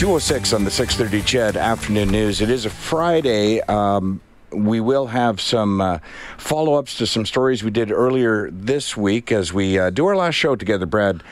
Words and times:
206 0.00 0.54
on 0.54 0.64
the 0.64 0.70
630 0.70 1.22
CHED 1.26 1.56
Afternoon 1.58 2.08
News. 2.08 2.40
It 2.40 2.48
is 2.48 2.64
a 2.64 2.70
Friday. 2.70 3.60
Um, 3.60 4.22
we 4.50 4.80
will 4.80 5.08
have 5.08 5.42
some 5.42 5.82
uh, 5.82 5.98
follow 6.38 6.72
ups 6.72 6.96
to 6.96 7.06
some 7.06 7.26
stories 7.26 7.62
we 7.62 7.70
did 7.70 7.92
earlier 7.92 8.48
this 8.50 8.96
week 8.96 9.30
as 9.30 9.52
we 9.52 9.78
uh, 9.78 9.90
do 9.90 10.06
our 10.06 10.16
last 10.16 10.36
show 10.36 10.56
together, 10.56 10.86
Brad 10.86 11.22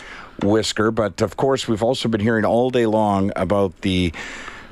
Whisker. 0.43 0.91
But 0.91 1.23
of 1.23 1.38
course, 1.38 1.66
we've 1.66 1.83
also 1.83 2.10
been 2.10 2.20
hearing 2.20 2.45
all 2.45 2.69
day 2.69 2.84
long 2.84 3.33
about 3.37 3.80
the 3.80 4.12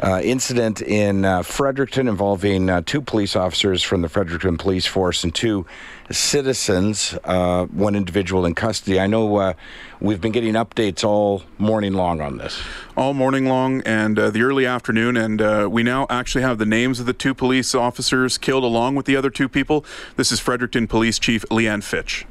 uh, 0.03 0.21
incident 0.23 0.83
in 0.83 1.25
uh, 1.25 1.43
Fredericton 1.43 2.09
involving 2.09 2.69
uh, 2.69 2.83
two 2.85 3.01
police 3.01 3.35
officers 3.35 3.83
from 3.83 4.03
the 4.03 4.09
Fredericton 4.09 4.59
Police 4.59 4.87
Force 4.87 5.25
and 5.25 5.35
two 5.35 5.67
citizens, 6.11 7.19
uh, 7.25 7.65
one 7.67 7.97
individual 7.97 8.45
in 8.45 8.55
custody. 8.55 9.01
I 9.01 9.07
know 9.07 9.37
uh, 9.37 9.53
we've 10.01 10.21
been 10.21 10.33
getting 10.33 10.55
updates 10.55 11.03
all 11.03 11.43
morning 11.59 11.95
long 11.95 12.21
on 12.21 12.39
this. 12.39 12.61
All 12.97 13.15
morning 13.15 13.47
long 13.47 13.83
and 13.83 14.19
uh, 14.19 14.31
the 14.31 14.43
early 14.43 14.67
afternoon, 14.67 15.17
and 15.17 15.73
we 15.73 15.83
now 15.83 16.07
actually 16.11 16.43
have 16.43 16.59
the 16.59 16.67
names 16.67 17.01
of 17.01 17.07
the 17.07 17.13
two 17.13 17.35
police 17.35 17.75
officers 17.75 18.39
killed 18.39 18.65
along 18.65 18.95
with 18.95 19.07
the 19.07 19.17
other 19.17 19.31
two 19.31 19.49
people. 19.49 19.85
This 20.17 20.31
is 20.31 20.41
Fredericton 20.41 20.87
Police 20.87 21.19
Chief 21.19 21.45
Leanne 21.51 21.83
Fitch. 21.83 22.27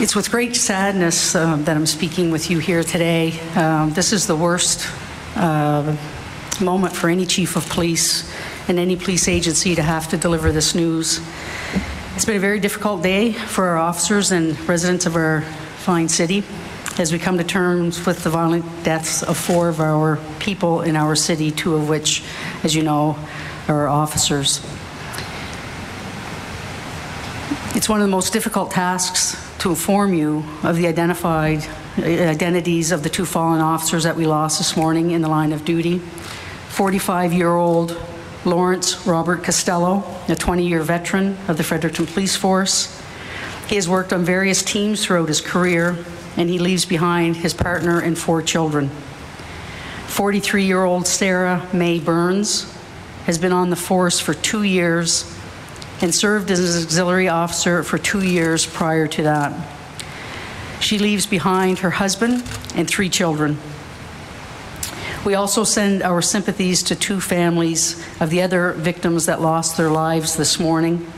It's 0.00 0.14
with 0.14 0.30
great 0.30 0.54
sadness 0.54 1.32
that 1.32 1.68
I'm 1.68 1.86
speaking 1.86 2.30
with 2.30 2.50
you 2.50 2.60
here 2.60 2.84
today. 2.84 3.38
Um, 3.56 3.90
this 3.94 4.12
is 4.12 4.28
the 4.28 4.36
worst 4.36 4.86
uh, 5.38 5.96
moment 6.60 6.94
for 6.94 7.08
any 7.08 7.24
chief 7.24 7.56
of 7.56 7.68
police 7.68 8.30
and 8.68 8.78
any 8.78 8.96
police 8.96 9.28
agency 9.28 9.74
to 9.74 9.82
have 9.82 10.08
to 10.08 10.16
deliver 10.16 10.52
this 10.52 10.74
news. 10.74 11.20
It's 12.14 12.24
been 12.24 12.36
a 12.36 12.40
very 12.40 12.58
difficult 12.58 13.02
day 13.02 13.32
for 13.32 13.68
our 13.68 13.78
officers 13.78 14.32
and 14.32 14.58
residents 14.68 15.06
of 15.06 15.14
our 15.14 15.42
fine 15.78 16.08
city 16.08 16.42
as 16.98 17.12
we 17.12 17.18
come 17.18 17.38
to 17.38 17.44
terms 17.44 18.04
with 18.04 18.24
the 18.24 18.30
violent 18.30 18.64
deaths 18.82 19.22
of 19.22 19.36
four 19.36 19.68
of 19.68 19.80
our 19.80 20.18
people 20.40 20.82
in 20.82 20.96
our 20.96 21.14
city, 21.14 21.52
two 21.52 21.76
of 21.76 21.88
which, 21.88 22.24
as 22.64 22.74
you 22.74 22.82
know, 22.82 23.16
are 23.68 23.86
officers. 23.86 24.58
It's 27.76 27.88
one 27.88 28.00
of 28.00 28.06
the 28.06 28.10
most 28.10 28.32
difficult 28.32 28.72
tasks 28.72 29.36
to 29.58 29.70
inform 29.70 30.12
you 30.12 30.42
of 30.64 30.76
the 30.76 30.88
identified 30.88 31.64
identities 31.98 32.92
of 32.92 33.02
the 33.02 33.08
two 33.08 33.24
fallen 33.24 33.60
officers 33.60 34.04
that 34.04 34.16
we 34.16 34.26
lost 34.26 34.58
this 34.58 34.76
morning 34.76 35.10
in 35.10 35.22
the 35.22 35.28
line 35.28 35.52
of 35.52 35.64
duty. 35.64 35.98
45 36.68 37.32
year 37.32 37.54
old 37.54 38.00
Lawrence 38.44 39.06
Robert 39.06 39.42
Costello, 39.42 40.04
a 40.28 40.36
20 40.36 40.66
year 40.66 40.82
veteran 40.82 41.36
of 41.48 41.56
the 41.56 41.64
Fredericton 41.64 42.06
Police 42.06 42.36
Force. 42.36 43.02
He 43.68 43.74
has 43.74 43.88
worked 43.88 44.12
on 44.12 44.24
various 44.24 44.62
teams 44.62 45.04
throughout 45.04 45.28
his 45.28 45.40
career, 45.40 45.96
and 46.36 46.48
he 46.48 46.58
leaves 46.58 46.84
behind 46.84 47.36
his 47.36 47.52
partner 47.52 48.00
and 48.00 48.16
four 48.16 48.42
children. 48.42 48.90
43 50.06 50.64
year 50.64 50.84
old 50.84 51.06
Sara 51.06 51.68
Mae 51.72 51.98
Burns 51.98 52.72
has 53.26 53.38
been 53.38 53.52
on 53.52 53.70
the 53.70 53.76
force 53.76 54.18
for 54.18 54.32
two 54.32 54.62
years 54.62 55.34
and 56.00 56.14
served 56.14 56.50
as 56.50 56.76
an 56.76 56.82
auxiliary 56.82 57.28
officer 57.28 57.82
for 57.82 57.98
two 57.98 58.22
years 58.22 58.64
prior 58.64 59.06
to 59.08 59.24
that. 59.24 59.77
She 60.80 60.98
leaves 60.98 61.26
behind 61.26 61.80
her 61.80 61.90
husband 61.90 62.44
and 62.74 62.88
three 62.88 63.08
children. 63.08 63.58
We 65.24 65.34
also 65.34 65.64
send 65.64 66.02
our 66.02 66.22
sympathies 66.22 66.82
to 66.84 66.94
two 66.94 67.20
families 67.20 68.02
of 68.20 68.30
the 68.30 68.42
other 68.42 68.72
victims 68.72 69.26
that 69.26 69.40
lost 69.40 69.76
their 69.76 69.90
lives 69.90 70.36
this 70.36 70.60
morning. 70.60 71.10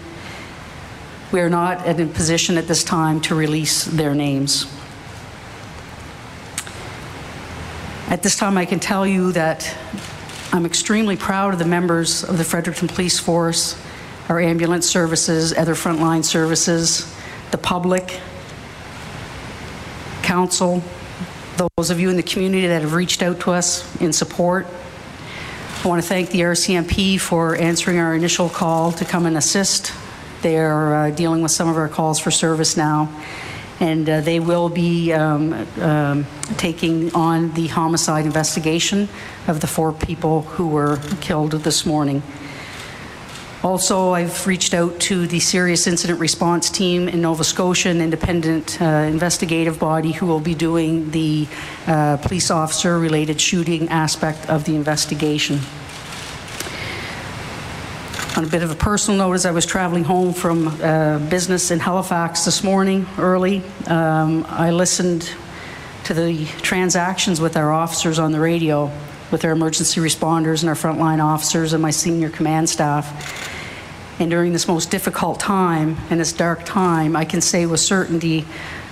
We 1.30 1.40
are 1.40 1.50
not 1.50 1.86
in 1.86 2.00
a 2.00 2.06
position 2.06 2.58
at 2.58 2.66
this 2.66 2.82
time 2.82 3.20
to 3.22 3.34
release 3.34 3.84
their 3.84 4.14
names. 4.14 4.66
At 8.08 8.24
this 8.24 8.36
time, 8.36 8.58
I 8.58 8.64
can 8.64 8.80
tell 8.80 9.06
you 9.06 9.30
that 9.32 9.76
I'm 10.52 10.66
extremely 10.66 11.16
proud 11.16 11.52
of 11.52 11.60
the 11.60 11.66
members 11.66 12.24
of 12.24 12.38
the 12.38 12.42
Fredericton 12.42 12.88
Police 12.88 13.20
Force, 13.20 13.80
our 14.28 14.40
ambulance 14.40 14.88
services, 14.88 15.52
other 15.52 15.74
frontline 15.74 16.24
services, 16.24 17.14
the 17.52 17.58
public, 17.58 18.20
council, 20.30 20.80
those 21.56 21.90
of 21.90 21.98
you 21.98 22.08
in 22.08 22.16
the 22.16 22.22
community 22.22 22.68
that 22.68 22.82
have 22.82 22.94
reached 22.94 23.20
out 23.20 23.40
to 23.40 23.50
us 23.50 24.00
in 24.00 24.12
support. 24.12 24.64
I 25.82 25.88
want 25.88 26.00
to 26.00 26.08
thank 26.08 26.30
the 26.30 26.42
RCMP 26.42 27.18
for 27.18 27.56
answering 27.56 27.98
our 27.98 28.14
initial 28.14 28.48
call 28.48 28.92
to 28.92 29.04
come 29.04 29.26
and 29.26 29.36
assist. 29.36 29.92
They 30.42 30.56
are 30.56 30.94
uh, 30.94 31.10
dealing 31.10 31.42
with 31.42 31.50
some 31.50 31.68
of 31.68 31.76
our 31.76 31.88
calls 31.88 32.20
for 32.20 32.30
service 32.30 32.76
now, 32.76 33.08
and 33.80 34.08
uh, 34.08 34.20
they 34.20 34.38
will 34.38 34.68
be 34.68 35.12
um, 35.12 35.52
um, 35.80 36.26
taking 36.58 37.12
on 37.12 37.52
the 37.54 37.66
homicide 37.66 38.24
investigation 38.24 39.08
of 39.48 39.60
the 39.60 39.66
four 39.66 39.92
people 39.92 40.42
who 40.42 40.68
were 40.68 41.00
killed 41.20 41.50
this 41.50 41.84
morning. 41.84 42.22
Also, 43.62 44.12
I've 44.12 44.46
reached 44.46 44.72
out 44.72 44.98
to 45.00 45.26
the 45.26 45.38
Serious 45.38 45.86
Incident 45.86 46.18
Response 46.18 46.70
Team 46.70 47.10
in 47.10 47.20
Nova 47.20 47.44
Scotia, 47.44 47.90
an 47.90 48.00
independent 48.00 48.80
uh, 48.80 48.84
investigative 48.86 49.78
body 49.78 50.12
who 50.12 50.24
will 50.24 50.40
be 50.40 50.54
doing 50.54 51.10
the 51.10 51.46
uh, 51.86 52.16
police 52.16 52.50
officer 52.50 52.98
related 52.98 53.38
shooting 53.38 53.90
aspect 53.90 54.48
of 54.48 54.64
the 54.64 54.74
investigation. 54.74 55.60
On 58.38 58.44
a 58.44 58.46
bit 58.46 58.62
of 58.62 58.70
a 58.70 58.74
personal 58.74 59.18
note, 59.18 59.34
as 59.34 59.44
I 59.44 59.50
was 59.50 59.66
traveling 59.66 60.04
home 60.04 60.32
from 60.32 60.68
uh, 60.68 61.18
business 61.28 61.70
in 61.70 61.80
Halifax 61.80 62.46
this 62.46 62.64
morning 62.64 63.06
early, 63.18 63.62
um, 63.88 64.46
I 64.48 64.70
listened 64.70 65.30
to 66.04 66.14
the 66.14 66.46
transactions 66.62 67.42
with 67.42 67.58
our 67.58 67.70
officers 67.70 68.18
on 68.18 68.32
the 68.32 68.40
radio, 68.40 68.90
with 69.30 69.44
our 69.44 69.52
emergency 69.52 70.00
responders 70.00 70.62
and 70.62 70.68
our 70.68 70.74
frontline 70.74 71.22
officers 71.22 71.72
and 71.72 71.82
my 71.82 71.90
senior 71.90 72.30
command 72.30 72.68
staff. 72.68 73.48
And 74.20 74.30
during 74.30 74.52
this 74.52 74.68
most 74.68 74.90
difficult 74.90 75.40
time 75.40 75.96
and 76.10 76.20
this 76.20 76.32
dark 76.32 76.64
time, 76.64 77.16
I 77.16 77.24
can 77.24 77.40
say 77.40 77.66
with 77.66 77.80
certainty 77.80 78.44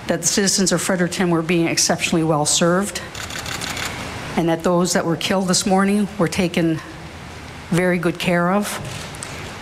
that 0.07 0.21
the 0.21 0.27
citizens 0.27 0.71
of 0.71 0.81
Fredericton 0.81 1.29
were 1.29 1.41
being 1.41 1.67
exceptionally 1.67 2.23
well 2.23 2.45
served 2.45 3.01
and 4.35 4.49
that 4.49 4.63
those 4.63 4.93
that 4.93 5.05
were 5.05 5.17
killed 5.17 5.47
this 5.47 5.65
morning 5.65 6.07
were 6.17 6.27
taken 6.27 6.79
very 7.69 7.97
good 7.97 8.17
care 8.17 8.51
of. 8.51 8.79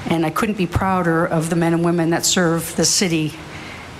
And 0.09 0.25
I 0.25 0.29
couldn't 0.29 0.57
be 0.57 0.67
prouder 0.67 1.25
of 1.25 1.49
the 1.49 1.55
men 1.55 1.73
and 1.73 1.83
women 1.83 2.11
that 2.11 2.25
serve 2.25 2.75
the 2.75 2.85
city. 2.85 3.33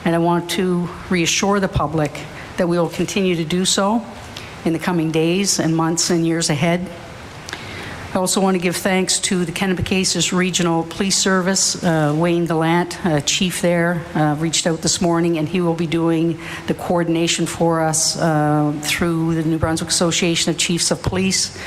And 0.06 0.16
I 0.16 0.20
want 0.20 0.50
to 0.52 0.88
reassure 1.10 1.60
the 1.60 1.68
public 1.68 2.12
that 2.56 2.70
we 2.70 2.78
will 2.78 2.90
continue 2.90 3.36
to 3.36 3.44
do 3.44 3.66
so 3.66 4.06
in 4.68 4.74
the 4.74 4.80
coming 4.80 5.12
days 5.12 5.60
and 5.60 5.76
months 5.76 6.10
and 6.10 6.28
years 6.28 6.50
ahead. 6.50 6.88
I 8.14 8.20
also 8.20 8.42
want 8.42 8.56
to 8.56 8.62
give 8.62 8.76
thanks 8.76 9.20
to 9.22 9.46
the 9.46 9.52
Kennebecasis 9.52 10.32
Regional 10.32 10.84
Police 10.84 11.18
Service. 11.18 11.82
Uh, 11.82 12.14
Wayne 12.18 12.46
Gallant, 12.46 13.06
uh, 13.06 13.22
chief 13.22 13.62
there, 13.62 14.04
uh, 14.14 14.36
reached 14.40 14.68
out 14.68 14.82
this 14.82 15.02
morning, 15.02 15.38
and 15.38 15.48
he 15.48 15.62
will 15.62 15.74
be 15.74 15.88
doing 15.88 16.40
the 16.68 16.74
coordination 16.74 17.46
for 17.46 17.82
us 17.82 18.18
uh, 18.18 18.74
through 18.82 19.36
the 19.36 19.44
New 19.44 19.58
Brunswick 19.58 19.90
Association 19.90 20.50
of 20.50 20.58
Chiefs 20.58 20.92
of 20.92 21.02
Police 21.02 21.58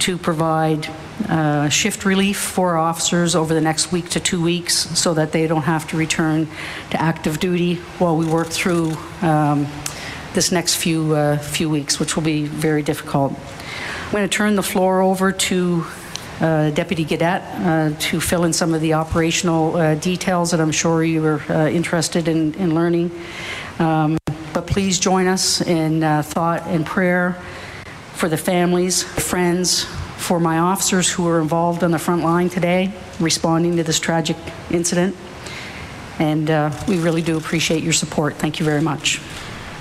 to 0.00 0.18
provide 0.18 0.88
uh, 1.28 1.68
shift 1.68 2.04
relief 2.04 2.38
for 2.38 2.76
officers 2.76 3.34
over 3.34 3.54
the 3.54 3.60
next 3.60 3.92
week 3.92 4.08
to 4.10 4.20
two 4.20 4.42
weeks 4.42 4.74
so 4.98 5.14
that 5.14 5.32
they 5.32 5.46
don't 5.46 5.62
have 5.62 5.86
to 5.88 5.96
return 5.96 6.48
to 6.90 7.00
active 7.00 7.38
duty 7.38 7.76
while 7.98 8.16
we 8.16 8.26
work 8.26 8.48
through 8.48 8.92
um, 9.22 9.66
this 10.34 10.52
next 10.52 10.76
few, 10.76 11.14
uh, 11.14 11.38
few 11.38 11.68
weeks, 11.68 12.00
which 12.00 12.16
will 12.16 12.22
be 12.22 12.44
very 12.44 12.82
difficult. 12.82 13.32
I'm 13.32 14.12
going 14.12 14.28
to 14.28 14.36
turn 14.36 14.56
the 14.56 14.62
floor 14.62 15.00
over 15.00 15.32
to 15.32 15.86
uh, 16.40 16.70
Deputy 16.70 17.04
Gaudet 17.04 17.42
uh, 17.42 17.92
to 17.98 18.20
fill 18.20 18.44
in 18.44 18.52
some 18.52 18.74
of 18.74 18.80
the 18.80 18.94
operational 18.94 19.76
uh, 19.76 19.94
details 19.96 20.50
that 20.50 20.60
I'm 20.60 20.72
sure 20.72 21.04
you 21.04 21.24
are 21.24 21.42
uh, 21.48 21.68
interested 21.68 22.28
in, 22.28 22.54
in 22.54 22.74
learning. 22.74 23.10
Um, 23.78 24.18
but 24.52 24.66
please 24.66 24.98
join 24.98 25.26
us 25.26 25.60
in 25.60 26.00
thought 26.22 26.62
and 26.66 26.84
prayer 26.84 27.40
for 28.12 28.28
the 28.28 28.36
families, 28.36 29.02
friends, 29.02 29.84
for 30.16 30.38
my 30.38 30.58
officers 30.58 31.10
who 31.10 31.26
are 31.26 31.40
involved 31.40 31.82
on 31.82 31.90
the 31.90 31.98
front 31.98 32.22
line 32.22 32.48
today, 32.48 32.92
responding 33.18 33.76
to 33.76 33.82
this 33.82 33.98
tragic 33.98 34.36
incident. 34.70 35.16
And 36.18 36.48
uh, 36.50 36.70
we 36.86 37.00
really 37.00 37.22
do 37.22 37.36
appreciate 37.36 37.82
your 37.82 37.92
support. 37.92 38.34
Thank 38.36 38.60
you 38.60 38.64
very 38.64 38.82
much. 38.82 39.20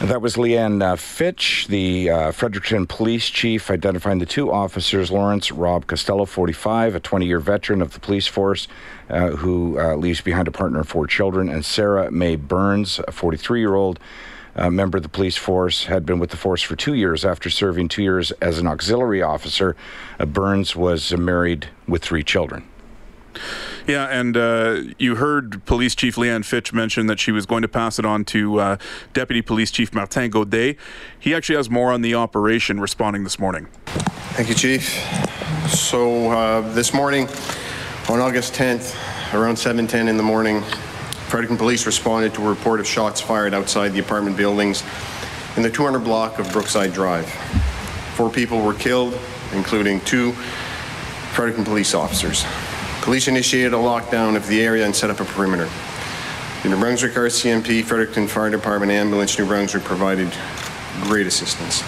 That 0.02 0.20
was 0.20 0.36
Leanne 0.36 0.82
uh, 0.82 0.96
Fitch, 0.96 1.68
the 1.68 2.10
uh, 2.10 2.32
Fredericton 2.32 2.88
police 2.88 3.30
chief, 3.30 3.70
identifying 3.70 4.18
the 4.18 4.26
two 4.26 4.52
officers 4.52 5.12
Lawrence 5.12 5.52
Rob 5.52 5.86
Costello, 5.86 6.26
45, 6.26 6.96
a 6.96 7.00
20 7.00 7.28
year 7.28 7.40
veteran 7.40 7.84
of 7.84 7.94
the 7.94 8.00
police 8.00 8.26
force, 8.26 8.68
uh, 9.12 9.30
who 9.30 9.80
uh, 9.80 9.96
leaves 9.96 10.20
behind 10.20 10.48
a 10.48 10.52
partner 10.52 10.80
and 10.80 10.88
four 10.88 11.06
children, 11.06 11.50
and 11.50 11.64
Sara 11.64 12.10
Mae 12.10 12.36
Burns, 12.36 13.00
a 13.08 13.12
43 13.12 13.60
year 13.60 13.76
old. 13.76 14.00
Uh, 14.56 14.70
member 14.72 14.98
of 14.98 15.04
the 15.04 15.08
police 15.08 15.38
force 15.38 15.86
had 15.86 16.04
been 16.06 16.20
with 16.20 16.32
the 16.32 16.36
force 16.36 16.62
for 16.64 16.76
two 16.76 16.96
years 16.96 17.24
after 17.24 17.50
serving 17.50 17.88
two 17.88 18.04
years 18.04 18.32
as 18.42 18.58
an 18.58 18.68
auxiliary 18.68 19.22
officer. 19.22 19.78
Uh, 20.20 20.26
Burns 20.26 20.76
was 20.76 21.16
married 21.16 21.70
with 21.88 22.04
three 22.04 22.24
children. 22.24 22.68
Yeah, 23.88 24.06
and 24.06 24.38
uh, 24.38 24.82
you 24.98 25.16
heard 25.16 25.66
Police 25.66 25.96
Chief 25.96 26.16
Leanne 26.16 26.46
Fitch 26.46 26.74
mention 26.74 27.08
that 27.08 27.20
she 27.20 27.32
was 27.32 27.46
going 27.46 27.62
to 27.62 27.68
pass 27.68 28.00
it 28.00 28.06
on 28.06 28.26
to 28.26 28.60
uh, 28.60 28.78
Deputy 29.14 29.42
Police 29.42 29.72
Chief 29.72 29.94
Martin 29.94 30.30
Gaudet. 30.30 30.78
He 31.20 31.34
actually 31.34 31.56
has 31.56 31.70
more 31.70 31.92
on 31.92 32.02
the 32.02 32.16
operation 32.16 32.80
responding 32.80 33.24
this 33.24 33.40
morning. 33.40 33.68
Thank 34.34 34.50
you, 34.50 34.56
Chief. 34.56 34.84
So 35.70 36.32
uh, 36.32 36.62
this 36.74 36.94
morning, 36.94 37.28
on 38.10 38.20
August 38.20 38.54
10th, 38.54 38.96
around 39.34 39.56
7:10 39.56 40.08
in 40.08 40.18
the 40.18 40.24
morning, 40.24 40.62
Fredericton 41.28 41.58
Police 41.58 41.86
responded 41.86 42.34
to 42.34 42.46
a 42.46 42.50
report 42.50 42.80
of 42.80 42.88
shots 42.88 43.22
fired 43.22 43.54
outside 43.54 43.90
the 43.90 44.00
apartment 44.00 44.36
buildings 44.36 44.84
in 45.56 45.64
the 45.64 45.70
200 45.70 46.00
block 46.00 46.40
of 46.40 46.52
Brookside 46.52 46.94
Drive. 46.94 47.30
Four 48.16 48.30
people 48.30 48.62
were 48.62 48.74
killed, 48.74 49.18
including 49.54 50.02
two 50.02 50.34
Fredericton 51.34 51.64
police 51.64 51.94
officers. 51.94 52.44
Police 53.02 53.28
initiated 53.28 53.74
a 53.74 53.78
lockdown 53.78 54.36
of 54.36 54.46
the 54.48 54.62
area 54.62 54.86
and 54.86 54.96
set 54.96 55.10
up 55.10 55.20
a 55.20 55.26
perimeter. 55.26 55.68
The 56.62 56.70
New 56.70 56.80
Brunswick 56.80 57.14
RCMP, 57.14 57.84
Fredericton 57.84 58.28
Fire 58.28 58.52
Department, 58.52 58.92
Ambulance 58.92 59.40
New 59.40 59.48
Brunswick 59.48 59.84
provided 59.84 60.32
great 61.02 61.26
assistance. 61.26 61.82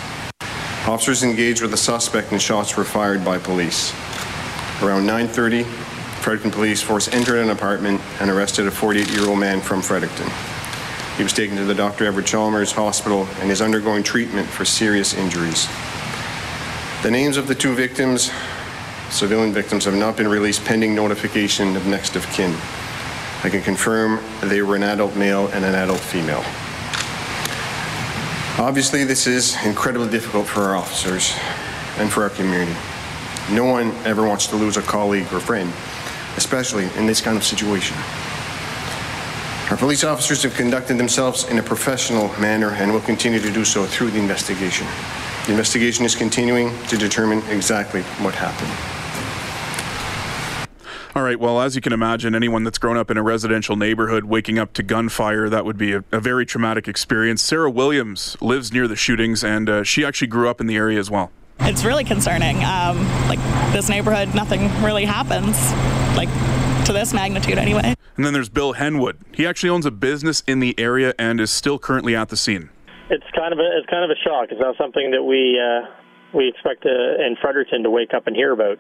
Officers 0.88 1.22
engaged 1.22 1.62
with 1.62 1.70
the 1.70 1.78
suspect 1.78 2.32
and 2.32 2.42
shots 2.42 2.76
were 2.76 2.84
fired 2.84 3.24
by 3.24 3.38
police. 3.38 3.94
Around 4.82 5.04
9.30, 5.04 5.66
Fredericton 6.24 6.50
Police 6.50 6.82
Force 6.82 7.08
entered 7.10 7.38
an 7.38 7.52
apartment 7.52 8.02
and 8.20 8.32
arrested 8.32 8.66
a 8.66 8.72
48-year-old 8.72 9.38
man 9.38 9.62
from 9.62 9.84
Fredericton. 9.84 10.30
He 11.16 11.22
was 11.22 11.32
taken 11.32 11.56
to 11.58 11.64
the 11.64 11.76
Dr. 11.76 12.06
Everett 12.06 12.26
Chalmers 12.26 12.72
Hospital 12.72 13.28
and 13.40 13.52
is 13.52 13.62
undergoing 13.62 14.02
treatment 14.02 14.48
for 14.48 14.66
serious 14.66 15.14
injuries. 15.14 15.68
The 17.04 17.12
names 17.12 17.38
of 17.38 17.48
the 17.48 17.54
two 17.54 17.76
victims 17.76 18.32
Civilian 19.14 19.54
victims 19.54 19.86
have 19.86 19.94
not 19.94 20.18
been 20.18 20.28
released 20.28 20.66
pending 20.66 20.96
notification 20.96 21.76
of 21.76 21.86
next 21.86 22.16
of 22.16 22.26
kin. 22.32 22.52
I 23.44 23.50
can 23.52 23.62
confirm 23.62 24.20
they 24.42 24.64
were 24.64 24.76
an 24.76 24.82
adult 24.82 25.16
male 25.16 25.50
and 25.50 25.64
an 25.64 25.76
adult 25.76 26.00
female. 26.00 26.44
Obviously, 28.58 29.04
this 29.04 29.28
is 29.28 29.56
incredibly 29.66 30.10
difficult 30.10 30.48
for 30.48 30.62
our 30.62 30.76
officers 30.76 31.32
and 32.00 32.12
for 32.12 32.24
our 32.24 32.32
community. 32.32 32.76
No 33.52 33.66
one 33.66 33.92
ever 34.04 34.28
wants 34.28 34.48
to 34.48 34.56
lose 34.56 34.78
a 34.78 34.82
colleague 34.82 35.32
or 35.32 35.40
friend, 35.40 35.72
especially 36.36 36.90
in 36.98 37.06
this 37.06 37.22
kind 37.22 37.38
of 37.38 37.44
situation. 37.44 37.96
Our 39.70 39.78
police 39.78 40.04
officers 40.04 40.42
have 40.42 40.56
conducted 40.56 40.98
themselves 40.98 41.44
in 41.50 41.60
a 41.60 41.64
professional 41.64 42.30
manner 42.40 42.72
and 42.72 42.92
will 42.92 43.02
continue 43.02 43.40
to 43.42 43.52
do 43.52 43.64
so 43.64 43.86
through 43.86 44.10
the 44.10 44.20
investigation. 44.20 44.88
The 45.46 45.52
investigation 45.52 46.04
is 46.04 46.16
continuing 46.16 46.76
to 46.88 46.98
determine 46.98 47.44
exactly 47.50 48.02
what 48.24 48.34
happened. 48.34 49.03
All 51.16 51.22
right. 51.22 51.40
Well, 51.40 51.62
as 51.62 51.76
you 51.76 51.82
can 51.82 51.94
imagine, 51.94 52.34
anyone 52.34 52.64
that's 52.64 52.80
grown 52.80 52.98
up 52.98 53.12
in 53.12 53.18
a 53.18 53.24
residential 53.24 53.76
neighborhood 53.76 54.24
waking 54.24 54.58
up 54.58 54.74
to 54.74 54.82
gunfire, 54.82 55.48
that 55.48 55.64
would 55.64 55.78
be 55.78 55.94
a, 55.94 56.04
a 56.12 56.20
very 56.20 56.44
traumatic 56.44 56.88
experience. 56.88 57.44
Sarah 57.44 57.70
Williams 57.70 58.36
lives 58.42 58.74
near 58.74 58.88
the 58.88 58.96
shootings, 58.96 59.44
and 59.44 59.70
uh, 59.70 59.84
she 59.84 60.04
actually 60.04 60.30
grew 60.30 60.50
up 60.50 60.60
in 60.60 60.66
the 60.66 60.76
area 60.76 60.98
as 60.98 61.12
well. 61.12 61.32
It's 61.60 61.86
really 61.86 62.04
concerning. 62.04 62.64
Um, 62.64 62.98
like 63.28 63.38
this 63.74 63.90
neighborhood, 63.90 64.34
nothing 64.34 64.62
really 64.82 65.06
happens, 65.06 65.56
like 66.18 66.30
to 66.86 66.94
this 66.94 67.14
magnitude 67.14 67.60
anyway. 67.60 67.94
And 68.18 68.26
then 68.26 68.34
there's 68.34 68.50
Bill 68.50 68.74
Henwood. 68.74 69.18
He 69.36 69.46
actually 69.46 69.70
owns 69.70 69.86
a 69.86 69.92
business 69.92 70.42
in 70.48 70.62
the 70.62 70.78
area 70.80 71.14
and 71.20 71.40
is 71.40 71.52
still 71.52 71.78
currently 71.78 72.16
at 72.16 72.30
the 72.30 72.38
scene. 72.38 72.72
It's 73.12 73.26
kind 73.36 73.54
of 73.54 73.60
a 73.60 73.78
it's 73.78 73.88
kind 73.88 74.04
of 74.04 74.10
a 74.10 74.20
shock. 74.24 74.48
It's 74.50 74.60
not 74.60 74.78
something 74.78 75.12
that 75.12 75.24
we 75.24 75.62
uh, 75.62 75.88
we 76.36 76.48
expect 76.48 76.84
to, 76.84 76.90
in 76.90 77.36
Fredericton 77.40 77.84
to 77.84 77.92
wake 77.92 78.16
up 78.16 78.26
and 78.26 78.36
hear 78.36 78.52
about 78.52 78.80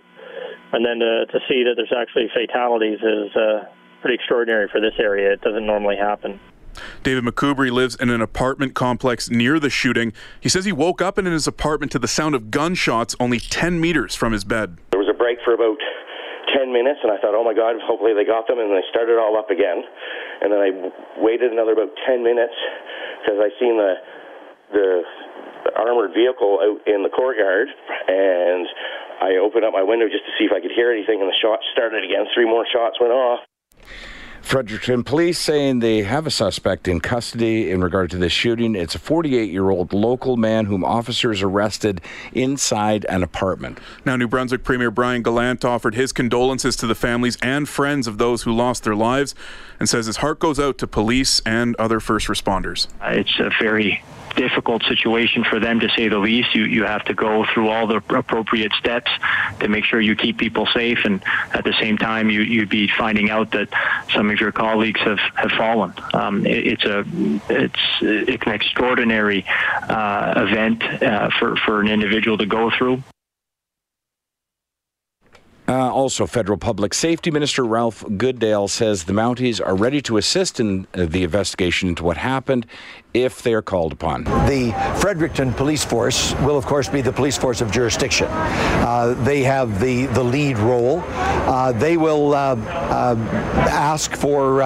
and 0.73 0.85
then 0.85 0.99
to, 0.99 1.25
to 1.31 1.39
see 1.47 1.63
that 1.63 1.73
there's 1.77 1.93
actually 1.95 2.27
fatalities 2.33 2.99
is 2.99 3.35
uh, 3.35 3.65
pretty 4.01 4.15
extraordinary 4.15 4.67
for 4.67 4.81
this 4.81 4.93
area. 4.99 5.31
It 5.31 5.41
doesn't 5.41 5.65
normally 5.65 5.95
happen. 5.95 6.39
David 7.03 7.23
McCubry 7.23 7.71
lives 7.71 7.95
in 7.95 8.09
an 8.09 8.21
apartment 8.21 8.73
complex 8.73 9.29
near 9.29 9.59
the 9.59 9.69
shooting. 9.69 10.11
He 10.41 10.49
says 10.49 10.65
he 10.65 10.71
woke 10.71 11.01
up 11.01 11.19
in 11.19 11.25
his 11.25 11.45
apartment 11.45 11.91
to 11.93 11.99
the 11.99 12.07
sound 12.07 12.33
of 12.33 12.49
gunshots 12.49 13.15
only 13.19 13.39
10 13.39 13.79
meters 13.79 14.15
from 14.15 14.33
his 14.33 14.43
bed. 14.43 14.77
There 14.91 14.99
was 14.99 15.09
a 15.09 15.17
break 15.17 15.37
for 15.45 15.53
about 15.53 15.77
10 16.57 16.73
minutes, 16.73 16.99
and 17.03 17.11
I 17.11 17.21
thought, 17.21 17.35
oh 17.37 17.43
my 17.43 17.53
God, 17.53 17.77
hopefully 17.85 18.13
they 18.13 18.25
got 18.25 18.47
them, 18.47 18.57
and 18.57 18.71
they 18.71 18.81
started 18.89 19.21
all 19.21 19.37
up 19.37 19.51
again. 19.51 19.83
And 20.41 20.51
then 20.51 20.59
I 20.59 20.69
waited 21.21 21.53
another 21.53 21.73
about 21.73 21.93
10 22.07 22.23
minutes 22.23 22.57
because 23.21 23.37
I 23.39 23.49
seen 23.59 23.77
the 23.77 23.93
the 24.73 25.03
armored 25.77 26.11
vehicle 26.17 26.57
out 26.57 26.81
in 26.87 27.03
the 27.03 27.09
courtyard, 27.09 27.67
and 28.07 28.65
I 29.23 29.39
opened 29.39 29.63
up 29.63 29.71
my 29.71 29.83
window 29.83 30.07
just 30.11 30.25
to 30.25 30.31
see 30.37 30.43
if 30.43 30.51
I 30.51 30.59
could 30.59 30.75
hear 30.75 30.91
anything, 30.91 31.21
and 31.21 31.29
the 31.29 31.39
shots 31.41 31.63
started 31.71 32.03
again. 32.03 32.27
Three 32.35 32.43
more 32.43 32.65
shots 32.67 32.99
went 32.99 33.13
off. 33.13 33.39
Fredericton 34.43 35.05
police 35.05 35.39
saying 35.39 35.79
they 35.79 36.03
have 36.03 36.27
a 36.27 36.29
suspect 36.29 36.89
in 36.89 36.99
custody 36.99 37.71
in 37.71 37.81
regard 37.81 38.11
to 38.11 38.17
this 38.17 38.33
shooting. 38.33 38.75
It's 38.75 38.93
a 38.93 38.99
48 38.99 39.49
year 39.49 39.69
old 39.69 39.93
local 39.93 40.35
man 40.35 40.65
whom 40.65 40.83
officers 40.83 41.41
arrested 41.41 42.01
inside 42.33 43.05
an 43.07 43.23
apartment. 43.23 43.79
Now, 44.03 44.17
New 44.17 44.27
Brunswick 44.27 44.65
Premier 44.65 44.91
Brian 44.91 45.23
Gallant 45.23 45.63
offered 45.63 45.95
his 45.95 46.11
condolences 46.11 46.75
to 46.75 46.87
the 46.87 46.93
families 46.93 47.37
and 47.41 47.69
friends 47.69 48.05
of 48.05 48.17
those 48.17 48.43
who 48.43 48.51
lost 48.51 48.83
their 48.83 48.95
lives 48.95 49.33
and 49.83 49.89
says 49.89 50.06
his 50.06 50.15
heart 50.15 50.39
goes 50.39 50.62
out 50.62 50.77
to 50.77 50.88
police 50.88 51.41
and 51.45 51.75
other 51.75 52.00
first 52.00 52.30
responders. 52.30 52.88
It's 53.01 53.38
a 53.38 53.51
very 53.62 54.01
difficult 54.38 54.81
situation 54.83 55.44
for 55.44 55.59
them 55.59 55.81
to 55.81 55.89
say 55.89 56.07
the 56.07 56.19
least. 56.19 56.56
You 56.56 56.63
you 56.63 56.85
have 56.85 57.03
to 57.03 57.13
go 57.13 57.45
through 57.53 57.68
all 57.68 57.85
the 57.85 57.97
appropriate 57.97 58.71
steps 58.80 59.12
to 59.59 59.68
make 59.68 59.83
sure 59.83 60.00
you 60.00 60.15
keep 60.15 60.38
people 60.38 60.68
safe, 60.68 61.00
and 61.03 61.21
at 61.53 61.65
the 61.65 61.74
same 61.81 61.97
time, 61.97 62.30
you 62.30 62.44
you'd 62.44 62.69
be 62.69 62.88
finding 62.88 63.30
out 63.30 63.51
that 63.51 63.68
some 64.13 64.30
of 64.30 64.39
your 64.39 64.53
colleagues 64.53 65.01
have 65.01 65.19
have 65.35 65.51
fallen. 65.51 65.94
Um, 66.13 66.47
it, 66.47 66.65
it's 66.65 66.85
a 66.85 67.03
it's, 67.50 67.83
it's 68.01 68.44
an 68.45 68.53
extraordinary 68.53 69.44
uh, 69.89 70.45
event 70.47 70.81
uh, 71.03 71.30
for 71.38 71.57
for 71.57 71.81
an 71.81 71.89
individual 71.89 72.38
to 72.38 72.45
go 72.45 72.71
through. 72.71 73.03
Uh, 75.65 75.89
also, 75.93 76.25
Federal 76.25 76.57
Public 76.57 76.93
Safety 76.93 77.31
Minister 77.31 77.63
Ralph 77.63 78.03
Goodale 78.17 78.67
says 78.67 79.05
the 79.05 79.13
Mounties 79.13 79.65
are 79.65 79.75
ready 79.75 80.01
to 80.01 80.17
assist 80.17 80.59
in 80.59 80.85
uh, 80.93 81.05
the 81.05 81.23
investigation 81.23 81.87
into 81.87 82.03
what 82.03 82.17
happened 82.17 82.65
if 83.13 83.41
they 83.41 83.53
are 83.53 83.61
called 83.61 83.93
upon. 83.93 84.25
The 84.25 84.73
Fredericton 84.99 85.53
Police 85.53 85.85
Force 85.85 86.33
will, 86.41 86.57
of 86.57 86.65
course, 86.65 86.89
be 86.89 86.99
the 87.01 87.13
police 87.13 87.37
force 87.37 87.61
of 87.61 87.71
jurisdiction. 87.71 88.27
Uh, 88.29 89.13
they 89.23 89.41
have 89.43 89.79
the, 89.79 90.07
the 90.07 90.23
lead 90.23 90.57
role. 90.57 91.01
Uh, 91.07 91.71
they 91.71 91.95
will 91.95 92.33
uh, 92.33 92.55
ask 93.69 94.15
for 94.15 94.57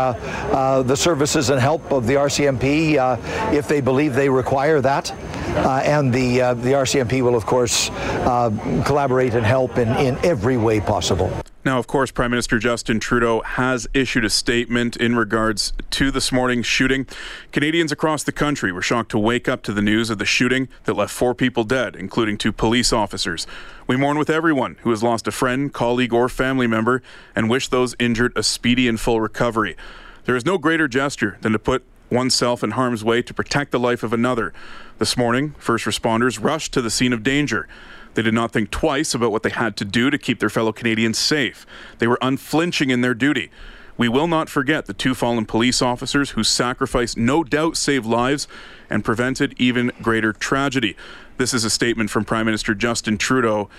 the 0.84 0.96
services 0.96 1.52
and 1.52 1.60
help 1.60 1.92
of 1.92 2.08
the 2.08 2.16
RCMP 2.16 3.54
if 3.54 3.68
they 3.68 3.82
believe 3.82 4.16
they 4.16 4.30
require 4.30 4.82
that. 4.82 5.14
Uh, 5.58 5.82
and 5.84 6.14
the 6.14 6.42
uh, 6.42 6.54
the 6.54 6.72
RCMP 6.72 7.22
will, 7.22 7.36
of 7.36 7.46
course, 7.46 7.90
uh, 7.92 8.50
collaborate 8.86 9.34
and 9.34 9.46
help 9.46 9.78
in, 9.78 9.90
in 9.98 10.18
every 10.24 10.58
way 10.58 10.80
possible. 10.80 11.32
Now, 11.68 11.80
of 11.80 11.86
course, 11.86 12.12
Prime 12.12 12.32
Minister 12.32 12.60
Justin 12.60 12.98
Trudeau 12.98 13.42
has 13.42 13.88
issued 13.94 14.24
a 14.24 14.30
statement 14.30 14.96
in 14.96 15.18
regards 15.18 15.74
to 15.90 16.12
this 16.12 16.32
morning's 16.32 16.66
shooting. 16.66 17.06
Canadians 17.52 17.92
across 17.92 18.24
the 18.24 18.32
country 18.32 18.72
were 18.72 18.82
shocked 18.82 19.12
to 19.12 19.20
wake 19.20 19.50
up 19.50 19.64
to 19.64 19.74
the 19.74 19.82
news 19.82 20.10
of 20.10 20.18
the 20.18 20.24
shooting 20.24 20.70
that 20.86 20.94
left 20.94 21.14
four 21.14 21.36
people 21.36 21.66
dead, 21.66 21.98
including 21.98 22.38
two 22.38 22.54
police 22.54 22.94
officers. 22.94 23.46
We 23.86 23.98
mourn 23.98 24.18
with 24.18 24.30
everyone 24.30 24.78
who 24.84 24.92
has 24.92 25.04
lost 25.04 25.28
a 25.28 25.32
friend, 25.32 25.74
colleague, 25.74 26.14
or 26.14 26.30
family 26.30 26.68
member 26.68 27.02
and 27.36 27.50
wish 27.50 27.68
those 27.68 27.98
injured 28.00 28.32
a 28.38 28.44
speedy 28.44 28.88
and 28.88 28.98
full 28.98 29.20
recovery. 29.20 29.76
There 30.24 30.38
is 30.38 30.46
no 30.46 30.58
greater 30.58 30.88
gesture 30.88 31.38
than 31.42 31.52
to 31.52 31.60
put 31.60 31.84
oneself 32.10 32.64
in 32.64 32.72
harm's 32.72 33.04
way 33.04 33.22
to 33.22 33.34
protect 33.34 33.72
the 33.72 33.80
life 33.80 34.04
of 34.04 34.14
another. 34.14 34.54
This 34.98 35.18
morning, 35.18 35.56
first 35.58 35.86
responders 35.86 36.44
rushed 36.44 36.74
to 36.74 36.82
the 36.82 36.90
scene 36.90 37.14
of 37.14 37.24
danger. 37.24 37.68
They 38.14 38.22
did 38.22 38.34
not 38.34 38.52
think 38.52 38.72
twice 38.72 39.14
about 39.14 39.32
what 39.32 39.44
they 39.44 39.50
had 39.50 39.78
to 39.78 39.86
do 39.86 40.10
to 40.10 40.18
keep 40.18 40.40
their 40.40 40.50
fellow 40.50 40.72
Canadians 40.72 41.20
safe. 41.20 41.68
They 42.00 42.08
were 42.08 42.18
unflinching 42.22 42.90
in 42.90 43.02
their 43.02 43.14
duty. 43.14 43.52
We 43.98 44.10
will 44.10 44.28
not 44.28 44.50
forget 44.50 44.86
the 44.86 44.94
two 44.94 45.16
fallen 45.16 45.46
police 45.46 45.82
officers 45.82 46.32
whose 46.32 46.50
sacrifice 46.50 47.18
no 47.18 47.44
doubt 47.44 47.78
saved 47.78 48.06
lives 48.06 48.48
and 48.90 49.04
prevented 49.04 49.56
even 49.58 49.92
greater 50.02 50.34
tragedy. 50.34 50.96
This 51.38 51.54
is 51.54 51.64
a 51.64 51.70
statement 51.70 52.10
from 52.10 52.26
Prime 52.26 52.46
Minister 52.46 52.74
Justin 52.74 53.18
Trudeau 53.18 53.70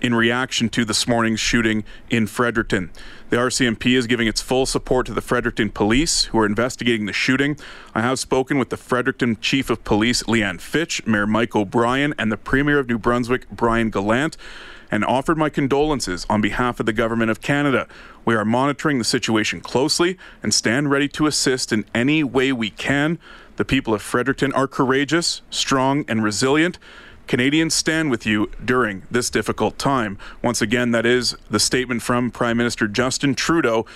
in 0.00 0.14
reaction 0.14 0.68
to 0.70 0.84
this 0.84 1.08
morning's 1.08 1.40
shooting 1.40 1.84
in 2.10 2.26
Fredericton. 2.26 2.90
The 3.30 3.36
RCMP 3.36 3.96
is 3.96 4.06
giving 4.06 4.26
its 4.26 4.40
full 4.40 4.66
support 4.66 5.06
to 5.06 5.14
the 5.14 5.20
Fredericton 5.20 5.70
police 5.70 6.24
who 6.26 6.38
are 6.38 6.46
investigating 6.46 7.06
the 7.06 7.12
shooting. 7.12 7.56
I 7.94 8.00
have 8.02 8.18
spoken 8.18 8.58
with 8.58 8.70
the 8.70 8.76
Fredericton 8.76 9.38
Chief 9.40 9.70
of 9.70 9.82
Police, 9.84 10.22
Leanne 10.24 10.60
Fitch, 10.60 11.06
Mayor 11.06 11.26
Mike 11.26 11.56
O'Brien, 11.56 12.14
and 12.18 12.30
the 12.30 12.36
Premier 12.36 12.78
of 12.78 12.88
New 12.88 12.98
Brunswick, 12.98 13.48
Brian 13.50 13.90
Gallant 13.90 14.36
and 14.90 15.04
offered 15.04 15.36
my 15.36 15.48
condolences 15.48 16.24
on 16.30 16.40
behalf 16.40 16.78
of 16.78 16.86
the 16.86 16.92
Government 16.92 17.28
of 17.28 17.40
Canada. 17.40 17.88
We 18.24 18.36
are 18.36 18.44
monitoring 18.44 18.98
the 18.98 19.04
situation 19.04 19.60
closely 19.60 20.16
and 20.40 20.54
stand 20.54 20.88
ready 20.88 21.08
to 21.08 21.26
assist 21.26 21.72
in 21.72 21.84
any 21.92 22.22
way 22.22 22.52
we 22.52 22.70
can. 22.70 23.18
The 23.56 23.64
people 23.64 23.92
of 23.92 24.02
Fredericton 24.02 24.52
are 24.52 24.68
courageous, 24.68 25.42
strong, 25.50 26.04
and 26.06 26.22
resilient. 26.22 26.78
Canadians 27.26 27.74
stand 27.74 28.10
with 28.10 28.26
you 28.26 28.50
during 28.64 29.02
this 29.10 29.30
difficult 29.30 29.78
time. 29.78 30.18
Once 30.42 30.60
again, 30.60 30.90
that 30.90 31.06
is 31.06 31.36
the 31.50 31.58
statement 31.58 32.02
from 32.02 32.30
Prime 32.30 32.56
Minister 32.56 32.86
Justin 32.86 33.34
Trudeau 33.34 33.86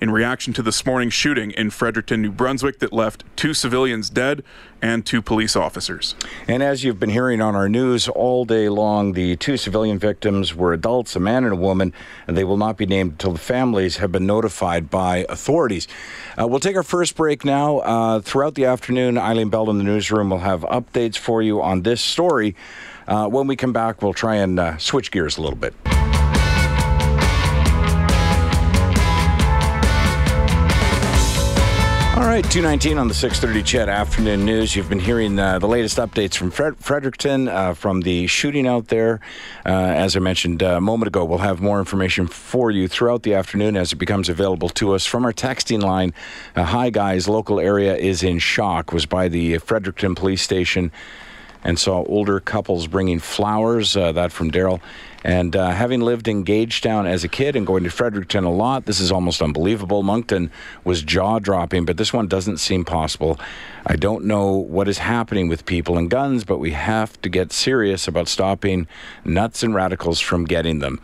in 0.00 0.10
reaction 0.10 0.52
to 0.52 0.62
this 0.62 0.86
morning's 0.86 1.14
shooting 1.14 1.50
in 1.52 1.70
Fredericton, 1.70 2.22
New 2.22 2.30
Brunswick, 2.30 2.78
that 2.78 2.92
left 2.92 3.24
two 3.36 3.52
civilians 3.52 4.10
dead 4.10 4.44
and 4.80 5.04
two 5.04 5.20
police 5.20 5.56
officers. 5.56 6.14
And 6.46 6.62
as 6.62 6.84
you've 6.84 7.00
been 7.00 7.10
hearing 7.10 7.40
on 7.40 7.56
our 7.56 7.68
news 7.68 8.08
all 8.08 8.44
day 8.44 8.68
long, 8.68 9.14
the 9.14 9.36
two 9.36 9.56
civilian 9.56 9.98
victims 9.98 10.54
were 10.54 10.72
adults, 10.72 11.16
a 11.16 11.20
man 11.20 11.44
and 11.44 11.52
a 11.52 11.56
woman, 11.56 11.92
and 12.26 12.36
they 12.36 12.44
will 12.44 12.56
not 12.56 12.76
be 12.76 12.86
named 12.86 13.12
until 13.12 13.32
the 13.32 13.38
families 13.38 13.96
have 13.96 14.12
been 14.12 14.26
notified 14.26 14.88
by 14.88 15.26
authorities. 15.28 15.88
Uh, 16.40 16.46
we'll 16.46 16.60
take 16.60 16.76
our 16.76 16.82
first 16.82 17.16
break 17.16 17.44
now. 17.44 17.78
Uh, 17.78 18.20
throughout 18.20 18.54
the 18.54 18.64
afternoon, 18.64 19.18
Eileen 19.18 19.48
Bell 19.48 19.68
in 19.70 19.78
the 19.78 19.84
newsroom 19.84 20.30
will 20.30 20.38
have 20.38 20.60
updates 20.62 21.16
for 21.16 21.42
you 21.42 21.60
on 21.60 21.82
this 21.82 22.00
story. 22.00 22.54
Uh, 23.08 23.26
when 23.26 23.46
we 23.46 23.56
come 23.56 23.72
back, 23.72 24.02
we'll 24.02 24.12
try 24.12 24.36
and 24.36 24.60
uh, 24.60 24.76
switch 24.78 25.10
gears 25.10 25.38
a 25.38 25.42
little 25.42 25.58
bit. 25.58 25.74
Right, 32.42 32.52
219 32.52 32.98
on 32.98 33.08
the 33.08 33.14
630 33.14 33.64
CHED 33.64 33.88
Afternoon 33.88 34.44
News. 34.44 34.76
You've 34.76 34.88
been 34.88 35.00
hearing 35.00 35.40
uh, 35.40 35.58
the 35.58 35.66
latest 35.66 35.98
updates 35.98 36.36
from 36.36 36.52
Fred- 36.52 36.76
Fredericton, 36.76 37.48
uh, 37.48 37.74
from 37.74 38.02
the 38.02 38.28
shooting 38.28 38.64
out 38.64 38.88
there. 38.88 39.18
Uh, 39.66 39.70
as 39.70 40.16
I 40.16 40.20
mentioned 40.20 40.62
uh, 40.62 40.76
a 40.76 40.80
moment 40.80 41.08
ago, 41.08 41.24
we'll 41.24 41.38
have 41.38 41.60
more 41.60 41.80
information 41.80 42.28
for 42.28 42.70
you 42.70 42.86
throughout 42.86 43.24
the 43.24 43.34
afternoon 43.34 43.76
as 43.76 43.92
it 43.92 43.96
becomes 43.96 44.28
available 44.28 44.68
to 44.68 44.94
us 44.94 45.04
from 45.04 45.24
our 45.24 45.32
texting 45.32 45.82
line. 45.82 46.14
Uh, 46.54 46.62
Hi, 46.62 46.90
guys. 46.90 47.28
Local 47.28 47.58
area 47.58 47.96
is 47.96 48.22
in 48.22 48.38
shock. 48.38 48.92
Was 48.92 49.04
by 49.04 49.26
the 49.26 49.58
Fredericton 49.58 50.14
Police 50.14 50.42
Station 50.42 50.92
and 51.64 51.78
saw 51.78 52.04
older 52.04 52.40
couples 52.40 52.86
bringing 52.86 53.18
flowers. 53.18 53.96
Uh, 53.96 54.12
that 54.12 54.32
from 54.32 54.50
Daryl. 54.50 54.80
And 55.24 55.56
uh, 55.56 55.70
having 55.70 56.00
lived 56.00 56.28
in 56.28 56.44
Gagetown 56.44 57.08
as 57.08 57.24
a 57.24 57.28
kid 57.28 57.56
and 57.56 57.66
going 57.66 57.82
to 57.84 57.90
Fredericton 57.90 58.44
a 58.44 58.52
lot, 58.52 58.84
this 58.84 59.00
is 59.00 59.10
almost 59.10 59.42
unbelievable. 59.42 60.02
Moncton 60.02 60.50
was 60.84 61.02
jaw 61.02 61.40
dropping, 61.40 61.84
but 61.84 61.96
this 61.96 62.12
one 62.12 62.28
doesn't 62.28 62.58
seem 62.58 62.84
possible. 62.84 63.38
I 63.84 63.96
don't 63.96 64.24
know 64.26 64.52
what 64.52 64.86
is 64.86 64.98
happening 64.98 65.48
with 65.48 65.66
people 65.66 65.98
and 65.98 66.08
guns, 66.08 66.44
but 66.44 66.58
we 66.58 66.70
have 66.70 67.20
to 67.22 67.28
get 67.28 67.52
serious 67.52 68.06
about 68.06 68.28
stopping 68.28 68.86
nuts 69.24 69.62
and 69.62 69.74
radicals 69.74 70.20
from 70.20 70.44
getting 70.44 70.78
them. 70.78 71.00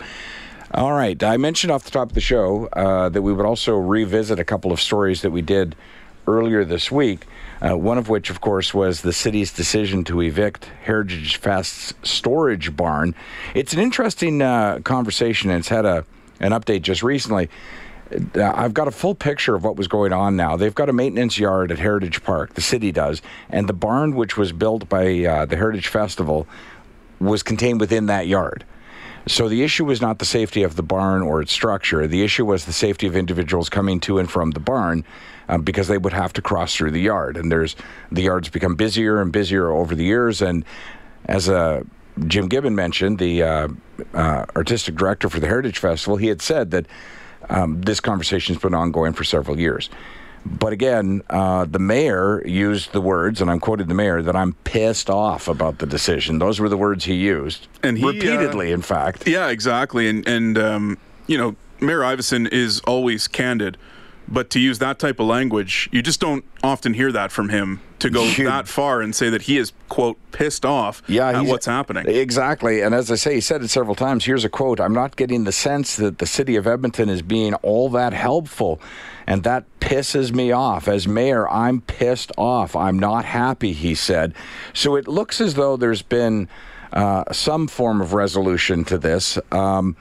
All 0.72 0.92
right. 0.92 1.20
I 1.22 1.36
mentioned 1.36 1.72
off 1.72 1.84
the 1.84 1.90
top 1.90 2.08
of 2.10 2.14
the 2.14 2.20
show 2.20 2.68
uh, 2.72 3.08
that 3.08 3.22
we 3.22 3.32
would 3.32 3.46
also 3.46 3.76
revisit 3.76 4.38
a 4.38 4.44
couple 4.44 4.72
of 4.72 4.80
stories 4.80 5.22
that 5.22 5.30
we 5.30 5.42
did 5.42 5.76
earlier 6.26 6.64
this 6.64 6.90
week. 6.90 7.26
Uh, 7.60 7.76
one 7.76 7.96
of 7.96 8.08
which, 8.08 8.28
of 8.28 8.40
course, 8.40 8.74
was 8.74 9.02
the 9.02 9.12
city's 9.12 9.52
decision 9.52 10.04
to 10.04 10.20
evict 10.20 10.66
Heritage 10.82 11.36
Fest's 11.36 11.94
storage 12.02 12.76
barn. 12.76 13.14
It's 13.54 13.72
an 13.72 13.78
interesting 13.78 14.42
uh, 14.42 14.80
conversation, 14.80 15.50
and 15.50 15.60
it's 15.60 15.68
had 15.68 15.86
a 15.86 16.04
an 16.40 16.52
update 16.52 16.82
just 16.82 17.02
recently. 17.02 17.48
Uh, 18.34 18.52
I've 18.54 18.74
got 18.74 18.86
a 18.86 18.90
full 18.90 19.14
picture 19.14 19.54
of 19.54 19.64
what 19.64 19.76
was 19.76 19.88
going 19.88 20.12
on 20.12 20.36
now. 20.36 20.56
They've 20.56 20.74
got 20.74 20.88
a 20.88 20.92
maintenance 20.92 21.38
yard 21.38 21.72
at 21.72 21.78
Heritage 21.78 22.22
Park, 22.22 22.54
the 22.54 22.60
city 22.60 22.92
does, 22.92 23.22
and 23.48 23.68
the 23.68 23.72
barn, 23.72 24.14
which 24.14 24.36
was 24.36 24.52
built 24.52 24.88
by 24.88 25.24
uh, 25.24 25.46
the 25.46 25.56
Heritage 25.56 25.88
Festival, 25.88 26.46
was 27.18 27.42
contained 27.42 27.80
within 27.80 28.06
that 28.06 28.26
yard. 28.26 28.64
So 29.26 29.48
the 29.48 29.62
issue 29.62 29.86
was 29.86 30.00
not 30.00 30.18
the 30.18 30.24
safety 30.24 30.62
of 30.62 30.76
the 30.76 30.82
barn 30.82 31.22
or 31.22 31.40
its 31.40 31.52
structure. 31.52 32.06
The 32.06 32.22
issue 32.22 32.44
was 32.44 32.66
the 32.66 32.72
safety 32.72 33.06
of 33.06 33.16
individuals 33.16 33.68
coming 33.68 34.00
to 34.00 34.18
and 34.18 34.30
from 34.30 34.50
the 34.50 34.60
barn 34.60 35.04
um, 35.48 35.62
because 35.62 35.88
they 35.88 35.98
would 35.98 36.12
have 36.12 36.32
to 36.34 36.42
cross 36.42 36.74
through 36.74 36.90
the 36.90 37.00
yard. 37.00 37.36
And 37.36 37.50
there's 37.50 37.74
the 38.12 38.22
yards 38.22 38.50
become 38.50 38.74
busier 38.74 39.22
and 39.22 39.32
busier 39.32 39.70
over 39.70 39.94
the 39.94 40.04
years. 40.04 40.42
And 40.42 40.64
as 41.24 41.48
uh, 41.48 41.84
Jim 42.26 42.48
Gibbon 42.48 42.74
mentioned, 42.74 43.18
the 43.18 43.42
uh, 43.42 43.68
uh, 44.12 44.44
artistic 44.54 44.94
director 44.94 45.28
for 45.30 45.40
the 45.40 45.46
Heritage 45.46 45.78
Festival, 45.78 46.16
he 46.16 46.26
had 46.26 46.42
said 46.42 46.70
that 46.72 46.86
um, 47.48 47.80
this 47.80 48.00
conversation 48.00 48.54
has 48.54 48.62
been 48.62 48.74
ongoing 48.74 49.14
for 49.14 49.24
several 49.24 49.58
years. 49.58 49.88
But 50.46 50.72
again, 50.72 51.22
uh, 51.30 51.64
the 51.64 51.78
mayor 51.78 52.46
used 52.46 52.92
the 52.92 53.00
words, 53.00 53.40
and 53.40 53.50
I'm 53.50 53.60
quoting 53.60 53.88
the 53.88 53.94
mayor, 53.94 54.22
that 54.22 54.36
I'm 54.36 54.52
pissed 54.64 55.08
off 55.08 55.48
about 55.48 55.78
the 55.78 55.86
decision. 55.86 56.38
Those 56.38 56.60
were 56.60 56.68
the 56.68 56.76
words 56.76 57.04
he 57.04 57.14
used, 57.14 57.66
and 57.82 57.96
he, 57.96 58.04
repeatedly, 58.04 58.72
in 58.72 58.82
fact. 58.82 59.26
Yeah, 59.26 59.48
exactly. 59.48 60.08
And 60.08 60.26
and 60.28 60.58
um, 60.58 60.98
you 61.26 61.38
know, 61.38 61.56
Mayor 61.80 62.00
Iveson 62.00 62.46
is 62.52 62.80
always 62.80 63.26
candid 63.26 63.78
but 64.28 64.50
to 64.50 64.60
use 64.60 64.78
that 64.78 64.98
type 64.98 65.20
of 65.20 65.26
language, 65.26 65.88
you 65.92 66.02
just 66.02 66.20
don't 66.20 66.44
often 66.62 66.94
hear 66.94 67.12
that 67.12 67.30
from 67.30 67.50
him 67.50 67.80
to 67.98 68.10
go 68.10 68.26
that 68.44 68.68
far 68.68 69.00
and 69.00 69.14
say 69.14 69.30
that 69.30 69.42
he 69.42 69.58
is, 69.58 69.72
quote, 69.88 70.18
pissed 70.32 70.64
off 70.64 71.02
yeah, 71.06 71.28
at 71.28 71.46
what's 71.46 71.66
happening. 71.66 72.06
Exactly. 72.06 72.80
And 72.80 72.94
as 72.94 73.10
I 73.10 73.16
say, 73.16 73.34
he 73.34 73.40
said 73.40 73.62
it 73.62 73.68
several 73.68 73.94
times. 73.94 74.24
Here's 74.24 74.44
a 74.44 74.48
quote 74.48 74.80
I'm 74.80 74.94
not 74.94 75.16
getting 75.16 75.44
the 75.44 75.52
sense 75.52 75.96
that 75.96 76.18
the 76.18 76.26
city 76.26 76.56
of 76.56 76.66
Edmonton 76.66 77.08
is 77.08 77.22
being 77.22 77.54
all 77.56 77.88
that 77.90 78.12
helpful. 78.12 78.80
And 79.26 79.42
that 79.44 79.64
pisses 79.80 80.34
me 80.34 80.52
off. 80.52 80.86
As 80.86 81.08
mayor, 81.08 81.48
I'm 81.48 81.80
pissed 81.80 82.30
off. 82.36 82.76
I'm 82.76 82.98
not 82.98 83.24
happy, 83.24 83.72
he 83.72 83.94
said. 83.94 84.34
So 84.74 84.96
it 84.96 85.08
looks 85.08 85.40
as 85.40 85.54
though 85.54 85.76
there's 85.76 86.02
been 86.02 86.48
uh, 86.92 87.24
some 87.32 87.66
form 87.66 88.00
of 88.00 88.12
resolution 88.12 88.84
to 88.84 88.98
this. 88.98 89.38
Um, 89.50 89.96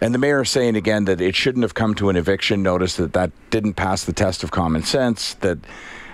and 0.00 0.14
the 0.14 0.18
mayor 0.18 0.42
is 0.42 0.50
saying 0.50 0.76
again 0.76 1.04
that 1.06 1.20
it 1.20 1.34
shouldn't 1.34 1.62
have 1.62 1.74
come 1.74 1.94
to 1.96 2.08
an 2.08 2.16
eviction 2.16 2.62
notice, 2.62 2.96
that 2.96 3.12
that 3.14 3.30
didn't 3.50 3.74
pass 3.74 4.04
the 4.04 4.12
test 4.12 4.42
of 4.44 4.50
common 4.50 4.82
sense, 4.82 5.34
that 5.34 5.58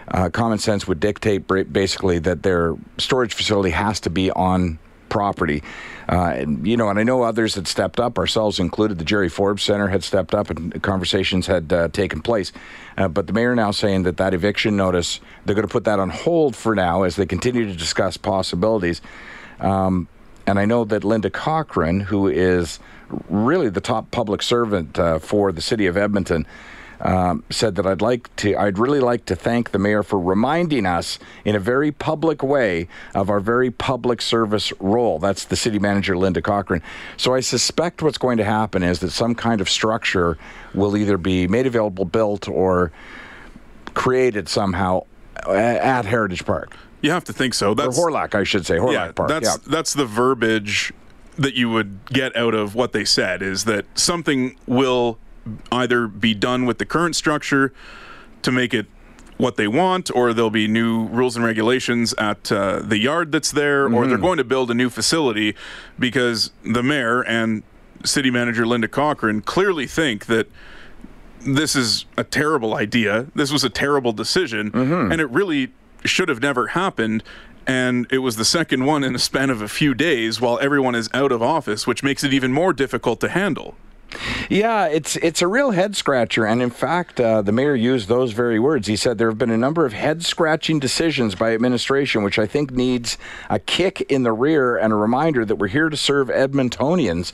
uh, 0.09 0.29
common 0.31 0.59
sense 0.59 0.87
would 0.87 1.01
dictate 1.01 1.47
basically 1.73 2.19
that 2.19 2.43
their 2.43 2.75
storage 2.99 3.35
facility 3.35 3.71
has 3.71 4.01
to 4.01 4.11
be 4.11 4.31
on 4.31 4.79
property. 5.09 5.63
Uh, 6.09 6.35
and, 6.35 6.67
you 6.67 6.77
know, 6.77 6.89
and 6.89 6.99
I 6.99 7.03
know 7.05 7.23
others 7.23 7.55
had 7.55 7.67
stepped 7.67 8.01
up, 8.01 8.19
ourselves 8.19 8.59
included. 8.59 8.99
The 8.99 9.05
Jerry 9.05 9.29
Forbes 9.29 9.63
Center 9.63 9.89
had 9.89 10.03
stepped 10.03 10.35
up 10.35 10.51
and 10.51 10.83
conversations 10.83 11.47
had 11.47 11.73
uh, 11.73 11.89
taken 11.89 12.21
place. 12.21 12.53
Uh, 12.99 13.09
but 13.09 13.27
the 13.27 13.33
mayor 13.33 13.55
now 13.55 13.71
saying 13.71 14.03
that 14.03 14.17
that 14.17 14.35
eviction 14.35 14.77
notice, 14.77 15.21
they're 15.45 15.55
going 15.55 15.67
to 15.67 15.73
put 15.73 15.85
that 15.85 16.01
on 16.01 16.11
hold 16.11 16.57
for 16.57 16.75
now 16.75 17.05
as 17.05 17.17
they 17.17 17.27
continue 17.27 17.65
to 17.65 17.77
discuss 17.77 18.17
possibilities. 18.17 19.01
Um, 19.61 20.09
and 20.47 20.59
I 20.59 20.67
know 20.67 20.85
that 20.85 21.05
Linda 21.05 21.31
Cochrane, 21.31 22.01
who 22.01 22.27
is 22.29 22.79
really 23.29 23.69
the 23.69 23.81
top 23.81 24.11
public 24.11 24.43
servant 24.43 24.99
uh, 24.99 25.19
for 25.19 25.53
the 25.53 25.61
city 25.61 25.87
of 25.87 25.97
Edmonton, 25.97 26.47
um, 27.01 27.45
said 27.51 27.75
that 27.75 27.87
I'd 27.87 28.01
like 28.01 28.35
to, 28.37 28.57
I'd 28.57 28.79
really 28.79 29.01
like 29.01 29.27
to 29.27 29.37
thank 29.37 29.73
the 29.73 29.79
mayor 29.79 30.03
for 30.03 30.19
reminding 30.19 30.87
us 30.87 31.19
in 31.45 31.55
a 31.55 31.59
very 31.59 31.93
public 31.93 32.43
way 32.43 32.89
of 33.15 33.29
our 33.29 33.41
very 33.41 33.71
public 33.71 34.23
service 34.23 34.73
role. 34.81 35.19
That's 35.19 35.45
the 35.45 35.57
city 35.57 35.79
manager, 35.79 36.17
Linda 36.17 36.41
Cochrane. 36.41 36.83
So 37.17 37.35
I 37.35 37.41
suspect 37.41 38.03
what's 38.03 38.19
going 38.19 38.39
to 38.39 38.45
happen 38.45 38.83
is 38.83 39.01
that 39.01 39.11
some 39.11 39.35
kind 39.35 39.61
of 39.61 39.69
structure 39.69 40.39
will 40.73 40.97
either 40.97 41.19
be 41.19 41.47
made 41.47 41.67
available, 41.67 42.05
built, 42.05 42.49
or 42.49 42.91
created 43.93 44.49
somehow 44.49 45.05
at 45.47 46.05
Heritage 46.07 46.47
Park. 46.47 46.77
You 47.03 47.11
have 47.11 47.25
to 47.25 47.35
think 47.35 47.53
so. 47.53 47.75
That's, 47.75 47.99
or 47.99 48.09
Hawrelak, 48.11 48.35
I 48.35 48.45
should 48.45 48.65
say. 48.65 48.77
Hawrelak 48.79 48.93
yeah, 48.93 49.13
Park. 49.13 49.29
That's, 49.29 49.47
yeah. 49.47 49.57
that's 49.67 49.93
the 49.93 50.07
verbiage 50.07 50.93
that 51.37 51.55
you 51.55 51.71
would 51.71 52.07
get 52.07 52.35
out 52.37 52.55
of 52.55 52.75
what 52.75 52.93
they 52.93 53.05
said 53.05 53.43
is 53.43 53.65
that 53.65 53.87
something 53.99 54.57
will 54.67 55.19
either 55.73 56.07
be 56.07 56.35
done 56.35 56.65
with 56.65 56.79
the 56.79 56.87
current 56.87 57.17
structure 57.17 57.73
to 58.43 58.53
make 58.53 58.73
it 58.73 58.87
what 59.37 59.57
they 59.57 59.67
want, 59.67 60.15
or 60.15 60.33
there'll 60.33 60.51
be 60.51 60.69
new 60.69 61.07
rules 61.07 61.37
and 61.37 61.45
regulations 61.45 62.15
at 62.15 62.53
uh, 62.53 62.79
the 62.81 62.99
yard 62.99 63.33
that's 63.33 63.51
there, 63.51 63.87
mm-hmm. 63.87 63.95
or 63.95 64.07
they're 64.07 64.17
mm-hmm. 64.17 64.25
going 64.25 64.39
to 64.39 64.45
build 64.45 64.71
a 64.71 64.75
new 64.75 64.89
facility 64.89 65.57
because 65.99 66.53
the 66.63 66.83
mayor 66.83 67.23
and 67.23 67.63
city 68.05 68.31
manager 68.31 68.67
Linda 68.67 68.87
Cochrane 68.87 69.41
clearly 69.41 69.87
think 69.87 70.27
that 70.27 70.49
this 71.41 71.75
is 71.75 72.05
a 72.17 72.25
terrible 72.25 72.75
idea. 72.75 73.27
This 73.35 73.53
was 73.53 73.65
a 73.65 73.71
terrible 73.71 74.13
decision, 74.13 74.71
mm-hmm. 74.71 75.13
and 75.13 75.21
it 75.21 75.29
really 75.31 75.73
should 76.05 76.29
have 76.29 76.41
never 76.41 76.69
happened 76.69 77.23
and 77.67 78.07
it 78.11 78.19
was 78.19 78.37
the 78.37 78.45
second 78.45 78.85
one 78.85 79.05
in 79.05 79.15
a 79.15 79.19
span 79.19 79.51
of 79.51 79.61
a 79.63 79.69
few 79.69 79.95
days 79.95 80.41
while 80.41 80.59
everyone 80.61 80.95
is 80.95 81.09
out 81.15 81.33
of 81.33 81.43
office, 81.43 81.87
which 81.87 82.03
makes 82.03 82.25
it 82.25 82.33
even 82.33 82.53
more 82.53 82.73
difficult 82.73 83.21
to 83.21 83.29
handle. 83.29 83.75
Yeah, 84.49 84.87
it's 84.87 85.17
it's 85.17 85.43
a 85.43 85.49
real 85.49 85.73
head 85.73 85.97
scratcher, 85.97 86.47
and 86.47 86.63
in 86.63 86.71
fact, 86.71 87.21
uh, 87.21 87.43
the 87.43 87.53
mayor 87.53 87.75
used 87.75 88.09
those 88.09 88.33
very 88.33 88.59
words. 88.59 88.87
He 88.87 88.97
said 88.97 89.19
there 89.19 89.29
have 89.29 89.39
been 89.39 89.51
a 89.51 89.57
number 89.57 89.85
of 89.87 89.93
head 89.93 90.25
scratching 90.25 90.79
decisions 90.79 91.35
by 91.35 91.53
administration, 91.53 92.23
which 92.23 92.39
I 92.39 92.47
think 92.47 92.71
needs 92.71 93.19
a 93.51 93.59
kick 93.59 94.03
in 94.03 94.23
the 94.23 94.33
rear 94.33 94.77
and 94.77 94.93
a 94.93 94.97
reminder 94.97 95.45
that 95.45 95.57
we're 95.57 95.69
here 95.69 95.89
to 95.89 95.97
serve 95.97 96.29
Edmontonians. 96.29 97.33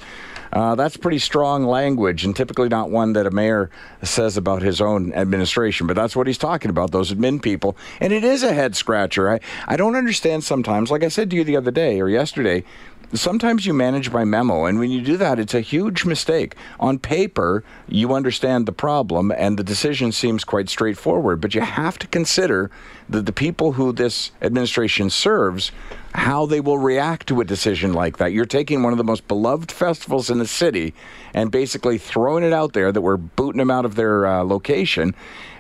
Uh, 0.53 0.75
that's 0.75 0.97
pretty 0.97 1.19
strong 1.19 1.65
language, 1.65 2.25
and 2.25 2.35
typically 2.35 2.69
not 2.69 2.91
one 2.91 3.13
that 3.13 3.27
a 3.27 3.31
mayor 3.31 3.71
says 4.03 4.37
about 4.37 4.63
his 4.63 4.81
own 4.81 5.13
administration. 5.15 5.87
But 5.87 5.97
that's 5.97 6.17
what 6.17 6.27
he's 6.27 6.39
talking 6.39 6.71
about, 6.71 6.91
those 6.91 7.13
admin 7.13 7.41
people. 7.41 7.77
And 8.01 8.13
it 8.13 8.25
is 8.25 8.43
a 8.43 8.53
head 8.53 8.75
scratcher. 8.77 9.31
I, 9.31 9.41
I 9.67 9.77
don't 9.77 9.97
understand 9.97 10.45
sometimes, 10.45 10.91
like 10.91 11.05
I 11.05 11.09
said 11.09 11.31
to 11.31 11.37
you 11.37 11.45
the 11.45 11.57
other 11.57 11.71
day 11.71 12.01
or 12.01 12.09
yesterday, 12.09 12.65
sometimes 13.13 13.67
you 13.67 13.75
manage 13.75 14.13
by 14.13 14.25
memo, 14.25 14.65
and 14.65 14.79
when 14.79 14.91
you 14.91 15.01
do 15.01 15.17
that, 15.17 15.39
it's 15.39 15.55
a 15.55 15.61
huge 15.61 16.05
mistake. 16.05 16.55
On 16.79 16.99
paper, 16.99 17.65
you 17.89 18.15
understand 18.15 18.67
the 18.67 18.73
problem, 18.73 19.31
and 19.33 19.59
the 19.59 19.65
decision 19.65 20.13
seems 20.13 20.45
quite 20.45 20.69
straightforward, 20.69 21.41
but 21.41 21.55
you 21.55 21.61
have 21.61 21.99
to 21.99 22.07
consider 22.07 22.71
that 23.09 23.27
the 23.27 23.33
people 23.33 23.73
who 23.73 23.93
this 23.93 24.31
administration 24.41 25.11
serves, 25.11 25.73
how 26.15 26.47
they 26.47 26.61
will 26.61 26.79
react 26.79 27.27
to 27.29 27.41
a 27.41 27.45
decision 27.45 27.93
like 27.93 28.19
that. 28.19 28.33
You're 28.33 28.47
taking 28.47 28.83
one 28.83 28.93
of 28.93 28.99
the 28.99 29.05
most 29.05 29.27
beloved 29.27 29.73
festivals 29.73 30.31
in 30.31 30.39
the 30.39 30.47
city 30.47 30.95
and 31.35 31.51
basically 31.51 31.99
throwing 31.99 32.45
it 32.45 32.53
out 32.53 32.73
there 32.73 32.93
that 32.93 33.01
we're 33.01 33.17
booting 33.17 33.59
them 33.59 33.71
out 33.71 33.85
of 33.85 33.97
their 33.97 34.27
uh, 34.27 34.45
location. 34.45 35.15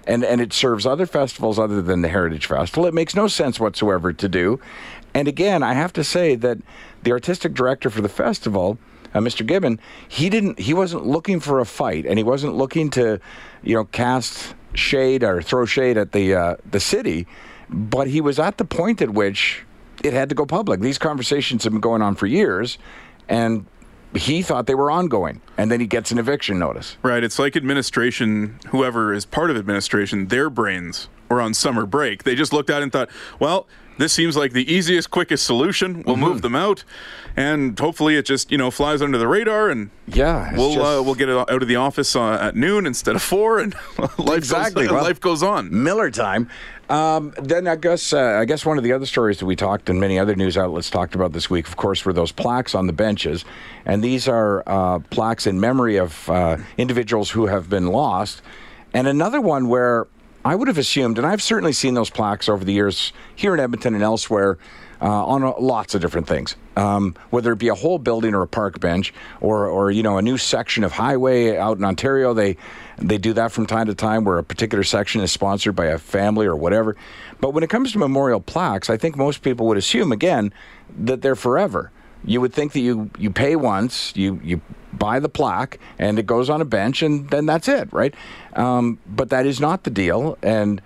And, 0.06 0.24
and 0.24 0.40
it 0.40 0.52
serves 0.52 0.86
other 0.86 1.06
festivals 1.06 1.58
other 1.58 1.82
than 1.82 2.02
the 2.02 2.08
Heritage 2.08 2.46
Festival. 2.46 2.86
It 2.86 2.94
makes 2.94 3.14
no 3.14 3.28
sense 3.28 3.60
whatsoever 3.60 4.12
to 4.12 4.28
do. 4.28 4.58
And 5.14 5.28
again, 5.28 5.62
I 5.62 5.74
have 5.74 5.92
to 5.94 6.04
say 6.04 6.36
that 6.36 6.58
the 7.02 7.12
artistic 7.12 7.54
director 7.54 7.90
for 7.90 8.00
the 8.00 8.08
festival, 8.08 8.78
uh, 9.14 9.18
Mr. 9.18 9.44
Gibbon, 9.44 9.80
he 10.08 10.28
didn't. 10.28 10.58
He 10.58 10.74
wasn't 10.74 11.06
looking 11.06 11.40
for 11.40 11.58
a 11.58 11.64
fight, 11.64 12.06
and 12.06 12.18
he 12.18 12.24
wasn't 12.24 12.54
looking 12.54 12.90
to, 12.90 13.20
you 13.62 13.74
know, 13.74 13.84
cast 13.84 14.54
shade 14.74 15.24
or 15.24 15.42
throw 15.42 15.64
shade 15.64 15.96
at 15.96 16.12
the 16.12 16.34
uh, 16.34 16.56
the 16.70 16.80
city. 16.80 17.26
But 17.68 18.08
he 18.08 18.20
was 18.20 18.38
at 18.38 18.58
the 18.58 18.64
point 18.64 19.00
at 19.02 19.10
which 19.10 19.64
it 20.02 20.12
had 20.12 20.28
to 20.28 20.34
go 20.34 20.46
public. 20.46 20.80
These 20.80 20.98
conversations 20.98 21.64
have 21.64 21.72
been 21.72 21.80
going 21.80 22.02
on 22.02 22.14
for 22.14 22.26
years, 22.26 22.78
and 23.28 23.66
he 24.14 24.42
thought 24.42 24.66
they 24.66 24.74
were 24.74 24.90
ongoing 24.90 25.40
and 25.56 25.70
then 25.70 25.78
he 25.78 25.86
gets 25.86 26.10
an 26.10 26.18
eviction 26.18 26.58
notice 26.58 26.96
right 27.02 27.22
it's 27.22 27.38
like 27.38 27.56
administration 27.56 28.58
whoever 28.68 29.12
is 29.12 29.24
part 29.24 29.50
of 29.50 29.56
administration 29.56 30.26
their 30.28 30.50
brains 30.50 31.08
were 31.28 31.40
on 31.40 31.54
summer 31.54 31.86
break 31.86 32.24
they 32.24 32.34
just 32.34 32.52
looked 32.52 32.70
at 32.70 32.80
it 32.80 32.82
and 32.82 32.92
thought 32.92 33.08
well 33.38 33.68
this 34.00 34.12
seems 34.12 34.36
like 34.36 34.52
the 34.52 34.72
easiest, 34.72 35.10
quickest 35.10 35.44
solution. 35.44 36.02
We'll 36.02 36.16
mm-hmm. 36.16 36.24
move 36.24 36.42
them 36.42 36.56
out, 36.56 36.84
and 37.36 37.78
hopefully 37.78 38.16
it 38.16 38.24
just 38.24 38.50
you 38.50 38.56
know 38.56 38.70
flies 38.70 39.02
under 39.02 39.18
the 39.18 39.28
radar, 39.28 39.68
and 39.68 39.90
yeah, 40.06 40.56
we'll 40.56 40.74
just... 40.74 40.86
uh, 40.86 41.02
we'll 41.02 41.14
get 41.14 41.28
it 41.28 41.36
out 41.36 41.62
of 41.62 41.68
the 41.68 41.76
office 41.76 42.16
uh, 42.16 42.32
at 42.40 42.56
noon 42.56 42.86
instead 42.86 43.14
of 43.14 43.22
four, 43.22 43.58
and 43.58 43.74
life 44.18 44.38
exactly 44.38 44.84
goes, 44.84 44.92
well, 44.92 45.04
life 45.04 45.20
goes 45.20 45.42
on. 45.42 45.82
Miller 45.82 46.10
time. 46.10 46.48
Um, 46.88 47.34
then 47.40 47.68
I 47.68 47.76
guess 47.76 48.12
uh, 48.12 48.38
I 48.40 48.46
guess 48.46 48.64
one 48.64 48.78
of 48.78 48.84
the 48.84 48.92
other 48.92 49.06
stories 49.06 49.38
that 49.38 49.46
we 49.46 49.54
talked 49.54 49.90
and 49.90 50.00
many 50.00 50.18
other 50.18 50.34
news 50.34 50.56
outlets 50.56 50.88
talked 50.88 51.14
about 51.14 51.32
this 51.32 51.50
week, 51.50 51.68
of 51.68 51.76
course, 51.76 52.04
were 52.04 52.12
those 52.12 52.32
plaques 52.32 52.74
on 52.74 52.86
the 52.86 52.92
benches, 52.92 53.44
and 53.84 54.02
these 54.02 54.26
are 54.26 54.64
uh, 54.66 54.98
plaques 55.10 55.46
in 55.46 55.60
memory 55.60 55.98
of 55.98 56.28
uh, 56.30 56.56
individuals 56.78 57.30
who 57.30 57.46
have 57.46 57.68
been 57.68 57.88
lost. 57.88 58.42
And 58.92 59.06
another 59.06 59.40
one 59.40 59.68
where 59.68 60.08
I 60.44 60.54
would 60.54 60.68
have 60.68 60.78
assumed, 60.78 61.18
and 61.18 61.26
I've 61.26 61.42
certainly 61.42 61.72
seen 61.72 61.94
those 61.94 62.10
plaques 62.10 62.48
over 62.48 62.64
the 62.64 62.72
years 62.72 63.12
here 63.34 63.52
in 63.54 63.60
Edmonton 63.60 63.94
and 63.94 64.02
elsewhere. 64.02 64.58
Uh, 65.02 65.24
on 65.24 65.42
a, 65.42 65.58
lots 65.58 65.94
of 65.94 66.02
different 66.02 66.28
things, 66.28 66.56
um, 66.76 67.14
whether 67.30 67.52
it 67.52 67.58
be 67.58 67.68
a 67.68 67.74
whole 67.74 67.98
building 67.98 68.34
or 68.34 68.42
a 68.42 68.46
park 68.46 68.78
bench, 68.80 69.14
or, 69.40 69.66
or 69.66 69.90
you 69.90 70.02
know 70.02 70.18
a 70.18 70.22
new 70.22 70.36
section 70.36 70.84
of 70.84 70.92
highway 70.92 71.56
out 71.56 71.78
in 71.78 71.84
Ontario. 71.84 72.34
They 72.34 72.58
they 72.98 73.16
do 73.16 73.32
that 73.32 73.50
from 73.50 73.64
time 73.64 73.86
to 73.86 73.94
time, 73.94 74.24
where 74.24 74.36
a 74.36 74.44
particular 74.44 74.84
section 74.84 75.22
is 75.22 75.32
sponsored 75.32 75.74
by 75.74 75.86
a 75.86 75.96
family 75.96 76.44
or 76.44 76.54
whatever. 76.54 76.96
But 77.40 77.54
when 77.54 77.64
it 77.64 77.70
comes 77.70 77.92
to 77.92 77.98
memorial 77.98 78.40
plaques, 78.40 78.90
I 78.90 78.98
think 78.98 79.16
most 79.16 79.40
people 79.40 79.66
would 79.68 79.78
assume 79.78 80.12
again 80.12 80.52
that 80.98 81.22
they're 81.22 81.34
forever. 81.34 81.90
You 82.24 82.40
would 82.40 82.52
think 82.52 82.72
that 82.72 82.80
you 82.80 83.10
you 83.18 83.30
pay 83.30 83.56
once, 83.56 84.12
you 84.14 84.40
you 84.44 84.60
buy 84.92 85.20
the 85.20 85.28
plaque, 85.28 85.78
and 85.98 86.18
it 86.18 86.26
goes 86.26 86.50
on 86.50 86.60
a 86.60 86.64
bench, 86.64 87.02
and 87.02 87.30
then 87.30 87.46
that's 87.46 87.68
it, 87.68 87.92
right? 87.92 88.14
Um, 88.54 88.98
but 89.06 89.30
that 89.30 89.46
is 89.46 89.60
not 89.60 89.84
the 89.84 89.90
deal, 89.90 90.36
and 90.42 90.82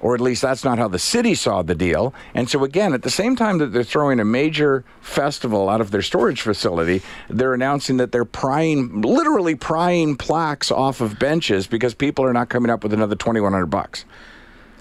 or 0.00 0.14
at 0.14 0.20
least 0.20 0.40
that's 0.40 0.64
not 0.64 0.78
how 0.78 0.88
the 0.88 0.98
city 0.98 1.34
saw 1.34 1.60
the 1.60 1.74
deal. 1.74 2.14
And 2.34 2.48
so 2.48 2.64
again, 2.64 2.94
at 2.94 3.02
the 3.02 3.10
same 3.10 3.36
time 3.36 3.58
that 3.58 3.66
they're 3.66 3.84
throwing 3.84 4.18
a 4.18 4.24
major 4.24 4.82
festival 5.02 5.68
out 5.68 5.82
of 5.82 5.90
their 5.90 6.00
storage 6.00 6.40
facility, 6.40 7.02
they're 7.28 7.52
announcing 7.52 7.98
that 7.98 8.10
they're 8.10 8.24
prying, 8.24 9.02
literally 9.02 9.54
prying 9.54 10.16
plaques 10.16 10.70
off 10.70 11.02
of 11.02 11.18
benches 11.18 11.66
because 11.66 11.92
people 11.92 12.24
are 12.24 12.32
not 12.32 12.48
coming 12.48 12.70
up 12.70 12.82
with 12.82 12.94
another 12.94 13.14
twenty 13.14 13.40
one 13.40 13.52
hundred 13.52 13.66
bucks. 13.66 14.06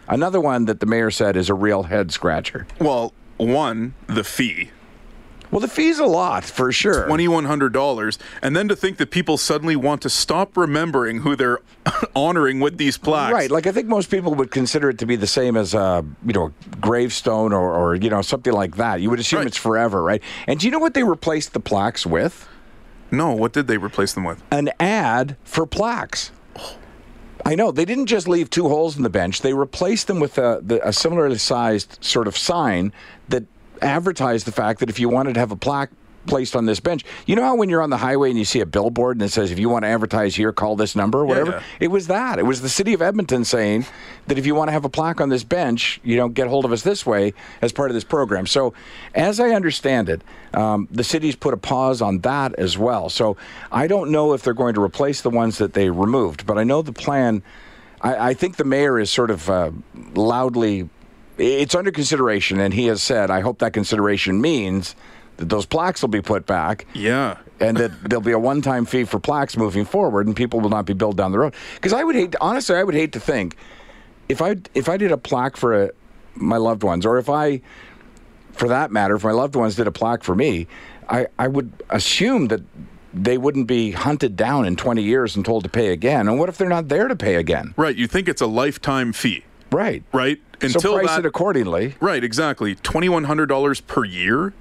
Another 0.07 0.39
one 0.39 0.65
that 0.65 0.79
the 0.79 0.85
mayor 0.85 1.11
said 1.11 1.35
is 1.35 1.49
a 1.49 1.53
real 1.53 1.83
head 1.83 2.11
scratcher. 2.13 2.65
Well, 2.79 3.13
one, 3.37 3.93
the 4.07 4.23
fee 4.23 4.71
well, 5.51 5.59
the 5.59 5.67
fee's 5.67 5.99
a 5.99 6.05
lot 6.05 6.43
for 6.43 6.71
sure. 6.71 7.07
$2,100. 7.07 8.17
And 8.41 8.55
then 8.55 8.67
to 8.67 8.75
think 8.75 8.97
that 8.97 9.09
people 9.09 9.37
suddenly 9.37 9.75
want 9.75 10.01
to 10.03 10.09
stop 10.09 10.55
remembering 10.55 11.19
who 11.19 11.35
they're 11.35 11.59
honoring 12.15 12.59
with 12.59 12.77
these 12.77 12.97
plaques. 12.97 13.33
Right. 13.33 13.49
Like 13.49 13.65
I 13.65 13.71
think 13.71 13.87
most 13.87 14.11
people 14.11 14.35
would 14.35 14.51
consider 14.51 14.89
it 14.89 14.99
to 14.99 15.05
be 15.05 15.15
the 15.15 15.27
same 15.27 15.57
as 15.57 15.73
a, 15.73 16.05
you 16.25 16.33
know, 16.33 16.53
gravestone 16.79 17.51
or, 17.51 17.73
or 17.73 17.95
you 17.95 18.09
know, 18.09 18.21
something 18.21 18.53
like 18.53 18.75
that. 18.75 19.01
You 19.01 19.09
would 19.09 19.19
assume 19.19 19.39
right. 19.39 19.47
it's 19.47 19.57
forever, 19.57 20.03
right? 20.03 20.21
And 20.45 20.59
do 20.59 20.67
you 20.67 20.71
know 20.71 20.79
what 20.79 20.93
they 20.93 21.03
replaced 21.03 21.53
the 21.53 21.59
plaques 21.59 22.05
with? 22.05 22.47
No. 23.11 23.33
What 23.33 23.53
did 23.53 23.67
they 23.67 23.77
replace 23.77 24.13
them 24.13 24.25
with? 24.25 24.43
An 24.51 24.69
ad 24.79 25.35
for 25.43 25.65
plaques. 25.65 26.31
I 27.45 27.55
know 27.55 27.71
they 27.71 27.85
didn't 27.85 28.07
just 28.07 28.27
leave 28.27 28.49
two 28.49 28.67
holes 28.67 28.97
in 28.97 29.03
the 29.03 29.09
bench; 29.09 29.41
they 29.41 29.53
replaced 29.53 30.07
them 30.07 30.19
with 30.19 30.37
a, 30.37 30.59
the, 30.61 30.85
a 30.85 30.91
similarly 30.91 31.37
sized 31.37 31.97
sort 32.01 32.27
of 32.27 32.37
sign 32.37 32.91
that 33.29 33.45
advertise 33.81 34.43
the 34.43 34.51
fact 34.51 34.79
that 34.79 34.89
if 34.89 34.99
you 34.99 35.09
wanted 35.09 35.33
to 35.33 35.39
have 35.39 35.51
a 35.51 35.55
plaque 35.55 35.91
placed 36.27 36.55
on 36.55 36.65
this 36.65 36.79
bench. 36.79 37.03
You 37.25 37.35
know 37.35 37.43
how 37.43 37.55
when 37.55 37.69
you're 37.69 37.81
on 37.81 37.89
the 37.89 37.97
highway 37.97 38.29
and 38.29 38.37
you 38.37 38.45
see 38.45 38.59
a 38.59 38.65
billboard 38.65 39.17
and 39.17 39.23
it 39.23 39.29
says, 39.29 39.51
if 39.51 39.59
you 39.59 39.69
want 39.69 39.83
to 39.83 39.89
advertise 39.89 40.35
here, 40.35 40.51
call 40.51 40.75
this 40.75 40.95
number 40.95 41.19
or 41.19 41.25
whatever? 41.25 41.51
Yeah. 41.51 41.63
It 41.79 41.87
was 41.87 42.07
that. 42.07 42.39
It 42.39 42.45
was 42.45 42.61
the 42.61 42.69
city 42.69 42.93
of 42.93 43.01
Edmonton 43.01 43.43
saying 43.43 43.85
that 44.27 44.37
if 44.37 44.45
you 44.45 44.55
want 44.55 44.69
to 44.69 44.71
have 44.71 44.85
a 44.85 44.89
plaque 44.89 45.21
on 45.21 45.29
this 45.29 45.43
bench, 45.43 45.99
you 46.03 46.15
don't 46.15 46.33
get 46.33 46.47
hold 46.47 46.65
of 46.65 46.71
us 46.71 46.83
this 46.83 47.05
way 47.05 47.33
as 47.61 47.71
part 47.71 47.89
of 47.89 47.95
this 47.95 48.03
program. 48.03 48.45
So, 48.45 48.73
as 49.15 49.39
I 49.39 49.49
understand 49.49 50.09
it, 50.09 50.21
um, 50.53 50.87
the 50.91 51.03
city's 51.03 51.35
put 51.35 51.53
a 51.53 51.57
pause 51.57 52.01
on 52.01 52.19
that 52.19 52.53
as 52.55 52.77
well. 52.77 53.09
So, 53.09 53.37
I 53.71 53.87
don't 53.87 54.11
know 54.11 54.33
if 54.33 54.43
they're 54.43 54.53
going 54.53 54.75
to 54.75 54.83
replace 54.83 55.21
the 55.21 55.29
ones 55.29 55.57
that 55.57 55.73
they 55.73 55.89
removed, 55.89 56.45
but 56.45 56.57
I 56.57 56.63
know 56.63 56.81
the 56.81 56.93
plan. 56.93 57.43
I, 58.01 58.29
I 58.29 58.33
think 58.33 58.57
the 58.57 58.63
mayor 58.63 58.99
is 58.99 59.09
sort 59.09 59.31
of 59.31 59.49
uh, 59.49 59.71
loudly 60.13 60.89
it's 61.39 61.75
under 61.75 61.91
consideration, 61.91 62.59
and 62.59 62.73
he 62.73 62.87
has 62.87 63.01
said, 63.01 63.31
I 63.31 63.39
hope 63.41 63.59
that 63.59 63.73
consideration 63.73 64.41
means 64.41 64.95
that 65.37 65.49
those 65.49 65.65
plaques 65.65 66.01
will 66.01 66.09
be 66.09 66.21
put 66.21 66.45
back. 66.45 66.85
Yeah. 66.93 67.37
and 67.61 67.77
that 67.77 67.91
there'll 68.09 68.21
be 68.21 68.31
a 68.31 68.39
one-time 68.39 68.85
fee 68.85 69.05
for 69.05 69.19
plaques 69.19 69.57
moving 69.57 69.85
forward, 69.85 70.27
and 70.27 70.35
people 70.35 70.59
will 70.59 70.69
not 70.69 70.85
be 70.85 70.93
billed 70.93 71.17
down 71.17 71.31
the 71.31 71.39
road. 71.39 71.53
Because 71.75 71.93
I 71.93 72.03
would 72.03 72.15
hate, 72.15 72.33
to, 72.33 72.37
honestly, 72.41 72.75
I 72.75 72.83
would 72.83 72.95
hate 72.95 73.13
to 73.13 73.19
think 73.19 73.55
if 74.29 74.41
I 74.41 74.57
if 74.75 74.87
I 74.87 74.97
did 74.97 75.11
a 75.11 75.17
plaque 75.17 75.57
for 75.57 75.85
a, 75.85 75.91
my 76.35 76.57
loved 76.57 76.83
ones, 76.83 77.05
or 77.05 77.17
if 77.17 77.29
I, 77.29 77.61
for 78.53 78.67
that 78.69 78.91
matter, 78.91 79.15
if 79.15 79.23
my 79.23 79.31
loved 79.31 79.55
ones 79.55 79.75
did 79.75 79.87
a 79.87 79.91
plaque 79.91 80.23
for 80.23 80.35
me, 80.35 80.67
I 81.09 81.27
I 81.37 81.47
would 81.47 81.71
assume 81.89 82.47
that 82.47 82.61
they 83.11 83.39
wouldn't 83.39 83.67
be 83.67 83.91
hunted 83.91 84.35
down 84.35 84.65
in 84.67 84.75
20 84.75 85.01
years 85.01 85.35
and 85.35 85.43
told 85.43 85.63
to 85.63 85.69
pay 85.69 85.91
again. 85.91 86.27
And 86.27 86.37
what 86.37 86.47
if 86.47 86.57
they're 86.59 86.69
not 86.69 86.89
there 86.89 87.07
to 87.07 87.15
pay 87.15 87.35
again? 87.35 87.73
Right. 87.75 87.95
You 87.95 88.05
think 88.05 88.29
it's 88.29 88.41
a 88.41 88.45
lifetime 88.47 89.13
fee. 89.13 89.43
Right. 89.71 90.03
Right. 90.11 90.39
Until 90.61 90.81
so 90.81 90.93
price 90.95 91.07
that, 91.07 91.19
it 91.19 91.25
accordingly. 91.25 91.95
Right. 91.99 92.23
Exactly. 92.23 92.75
Twenty 92.75 93.09
one 93.09 93.25
hundred 93.25 93.47
dollars 93.47 93.81
per 93.81 94.03
year 94.03 94.53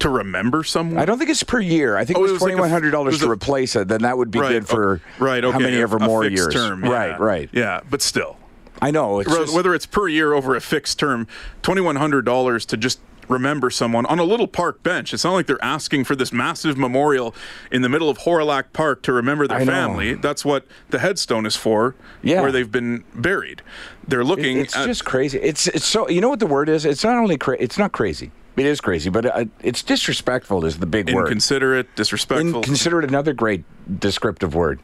to 0.00 0.08
remember 0.08 0.64
someone? 0.64 0.98
I 0.98 1.04
don't 1.04 1.18
think 1.18 1.30
it's 1.30 1.42
per 1.42 1.60
year. 1.60 1.96
I 1.96 2.04
think 2.04 2.18
oh, 2.18 2.24
it 2.24 2.32
was, 2.32 2.40
twenty 2.40 2.56
one 2.56 2.70
hundred 2.70 2.90
dollars 2.90 3.18
to 3.20 3.26
a, 3.26 3.30
replace 3.30 3.76
it. 3.76 3.88
Then 3.88 4.02
that 4.02 4.18
would 4.18 4.30
be 4.30 4.40
right, 4.40 4.50
good 4.50 4.68
for 4.68 5.00
right. 5.18 5.44
Okay, 5.44 5.52
how 5.52 5.58
many 5.58 5.80
ever 5.80 5.98
more 5.98 6.24
years? 6.24 6.52
Term, 6.52 6.84
yeah. 6.84 6.90
Right. 6.90 7.20
Right. 7.20 7.50
Yeah. 7.52 7.80
But 7.88 8.02
still. 8.02 8.36
I 8.82 8.90
know. 8.90 9.20
It's 9.20 9.30
just, 9.30 9.54
whether 9.54 9.74
it's 9.74 9.84
per 9.84 10.08
year 10.08 10.32
over 10.32 10.56
a 10.56 10.60
fixed 10.60 10.98
term, 10.98 11.26
twenty 11.62 11.82
one 11.82 11.96
hundred 11.96 12.24
dollars 12.24 12.64
to 12.66 12.76
just 12.76 13.00
remember 13.30 13.70
someone 13.70 14.04
on 14.06 14.18
a 14.18 14.24
little 14.24 14.48
park 14.48 14.82
bench. 14.82 15.14
It's 15.14 15.24
not 15.24 15.32
like 15.32 15.46
they're 15.46 15.62
asking 15.64 16.04
for 16.04 16.16
this 16.16 16.32
massive 16.32 16.76
memorial 16.76 17.34
in 17.70 17.82
the 17.82 17.88
middle 17.88 18.10
of 18.10 18.18
Hawrelak 18.18 18.72
Park 18.72 19.02
to 19.04 19.12
remember 19.12 19.46
their 19.46 19.64
family. 19.64 20.14
That's 20.14 20.44
what 20.44 20.66
the 20.90 20.98
headstone 20.98 21.46
is 21.46 21.56
for, 21.56 21.94
yeah. 22.22 22.42
where 22.42 22.52
they've 22.52 22.70
been 22.70 23.04
buried. 23.14 23.62
They're 24.06 24.24
looking. 24.24 24.58
It's 24.58 24.76
at, 24.76 24.86
just 24.86 25.04
crazy. 25.04 25.38
It's 25.38 25.68
it's 25.68 25.86
so 25.86 26.08
you 26.08 26.20
know 26.20 26.28
what 26.28 26.40
the 26.40 26.46
word 26.46 26.68
is. 26.68 26.84
It's 26.84 27.04
not 27.04 27.16
only 27.16 27.38
cra- 27.38 27.56
it's 27.60 27.78
not 27.78 27.92
crazy. 27.92 28.32
It 28.56 28.66
is 28.66 28.80
crazy, 28.80 29.08
but 29.08 29.24
uh, 29.24 29.44
it's 29.62 29.82
disrespectful 29.82 30.64
is 30.64 30.78
the 30.78 30.86
big 30.86 31.08
Inconsiderate, 31.08 31.16
word. 31.16 31.28
Inconsiderate, 31.28 31.96
disrespectful. 31.96 32.56
Inconsiderate, 32.56 33.08
another 33.08 33.32
great 33.32 33.64
descriptive 34.00 34.54
word. 34.54 34.80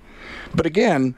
But 0.55 0.65
again, 0.65 1.15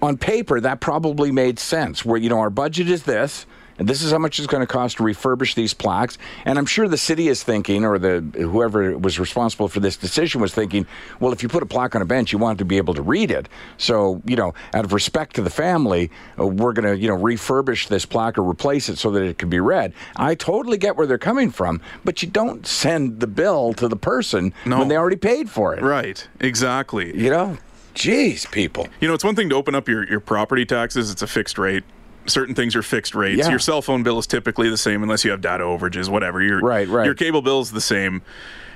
on 0.00 0.16
paper, 0.18 0.60
that 0.60 0.80
probably 0.80 1.32
made 1.32 1.58
sense. 1.58 2.04
Where 2.04 2.18
you 2.18 2.28
know 2.28 2.38
our 2.40 2.50
budget 2.50 2.88
is 2.88 3.04
this, 3.04 3.46
and 3.82 3.88
this 3.88 4.00
is 4.00 4.12
how 4.12 4.18
much 4.18 4.38
it's 4.38 4.46
going 4.46 4.60
to 4.60 4.66
cost 4.72 4.98
to 4.98 5.02
refurbish 5.02 5.56
these 5.56 5.74
plaques. 5.74 6.16
And 6.44 6.56
I'm 6.56 6.66
sure 6.66 6.86
the 6.86 6.96
city 6.96 7.26
is 7.26 7.42
thinking, 7.42 7.84
or 7.84 7.98
the 7.98 8.20
whoever 8.36 8.96
was 8.96 9.18
responsible 9.18 9.66
for 9.66 9.80
this 9.80 9.96
decision 9.96 10.40
was 10.40 10.54
thinking, 10.54 10.86
well, 11.18 11.32
if 11.32 11.42
you 11.42 11.48
put 11.48 11.64
a 11.64 11.66
plaque 11.66 11.96
on 11.96 12.00
a 12.00 12.04
bench, 12.04 12.32
you 12.32 12.38
want 12.38 12.60
to 12.60 12.64
be 12.64 12.76
able 12.76 12.94
to 12.94 13.02
read 13.02 13.32
it. 13.32 13.48
So, 13.78 14.22
you 14.24 14.36
know, 14.36 14.54
out 14.72 14.84
of 14.84 14.92
respect 14.92 15.34
to 15.34 15.42
the 15.42 15.50
family, 15.50 16.12
uh, 16.38 16.46
we're 16.46 16.72
going 16.74 16.84
to, 16.94 16.96
you 16.96 17.08
know, 17.08 17.16
refurbish 17.16 17.88
this 17.88 18.06
plaque 18.06 18.38
or 18.38 18.48
replace 18.48 18.88
it 18.88 18.98
so 18.98 19.10
that 19.10 19.24
it 19.24 19.38
can 19.38 19.50
be 19.50 19.58
read. 19.58 19.92
I 20.14 20.36
totally 20.36 20.78
get 20.78 20.96
where 20.96 21.08
they're 21.08 21.18
coming 21.18 21.50
from, 21.50 21.80
but 22.04 22.22
you 22.22 22.28
don't 22.28 22.64
send 22.64 23.18
the 23.18 23.26
bill 23.26 23.72
to 23.74 23.88
the 23.88 23.96
person 23.96 24.54
No. 24.64 24.78
when 24.78 24.86
they 24.86 24.96
already 24.96 25.16
paid 25.16 25.50
for 25.50 25.74
it. 25.74 25.82
Right, 25.82 26.24
exactly. 26.38 27.18
You 27.20 27.30
know, 27.30 27.58
jeez, 27.96 28.48
people. 28.52 28.86
You 29.00 29.08
know, 29.08 29.14
it's 29.14 29.24
one 29.24 29.34
thing 29.34 29.48
to 29.48 29.56
open 29.56 29.74
up 29.74 29.88
your, 29.88 30.08
your 30.08 30.20
property 30.20 30.64
taxes, 30.64 31.10
it's 31.10 31.22
a 31.22 31.26
fixed 31.26 31.58
rate. 31.58 31.82
Certain 32.26 32.54
things 32.54 32.76
are 32.76 32.82
fixed 32.82 33.14
rates. 33.14 33.38
Yeah. 33.40 33.50
Your 33.50 33.58
cell 33.58 33.82
phone 33.82 34.02
bill 34.02 34.18
is 34.18 34.26
typically 34.26 34.68
the 34.68 34.76
same 34.76 35.02
unless 35.02 35.24
you 35.24 35.30
have 35.32 35.40
data 35.40 35.64
overages, 35.64 36.08
whatever. 36.08 36.40
Your, 36.42 36.60
Right, 36.60 36.86
right. 36.88 37.04
Your 37.04 37.14
cable 37.14 37.42
bill 37.42 37.60
is 37.60 37.72
the 37.72 37.80
same. 37.80 38.22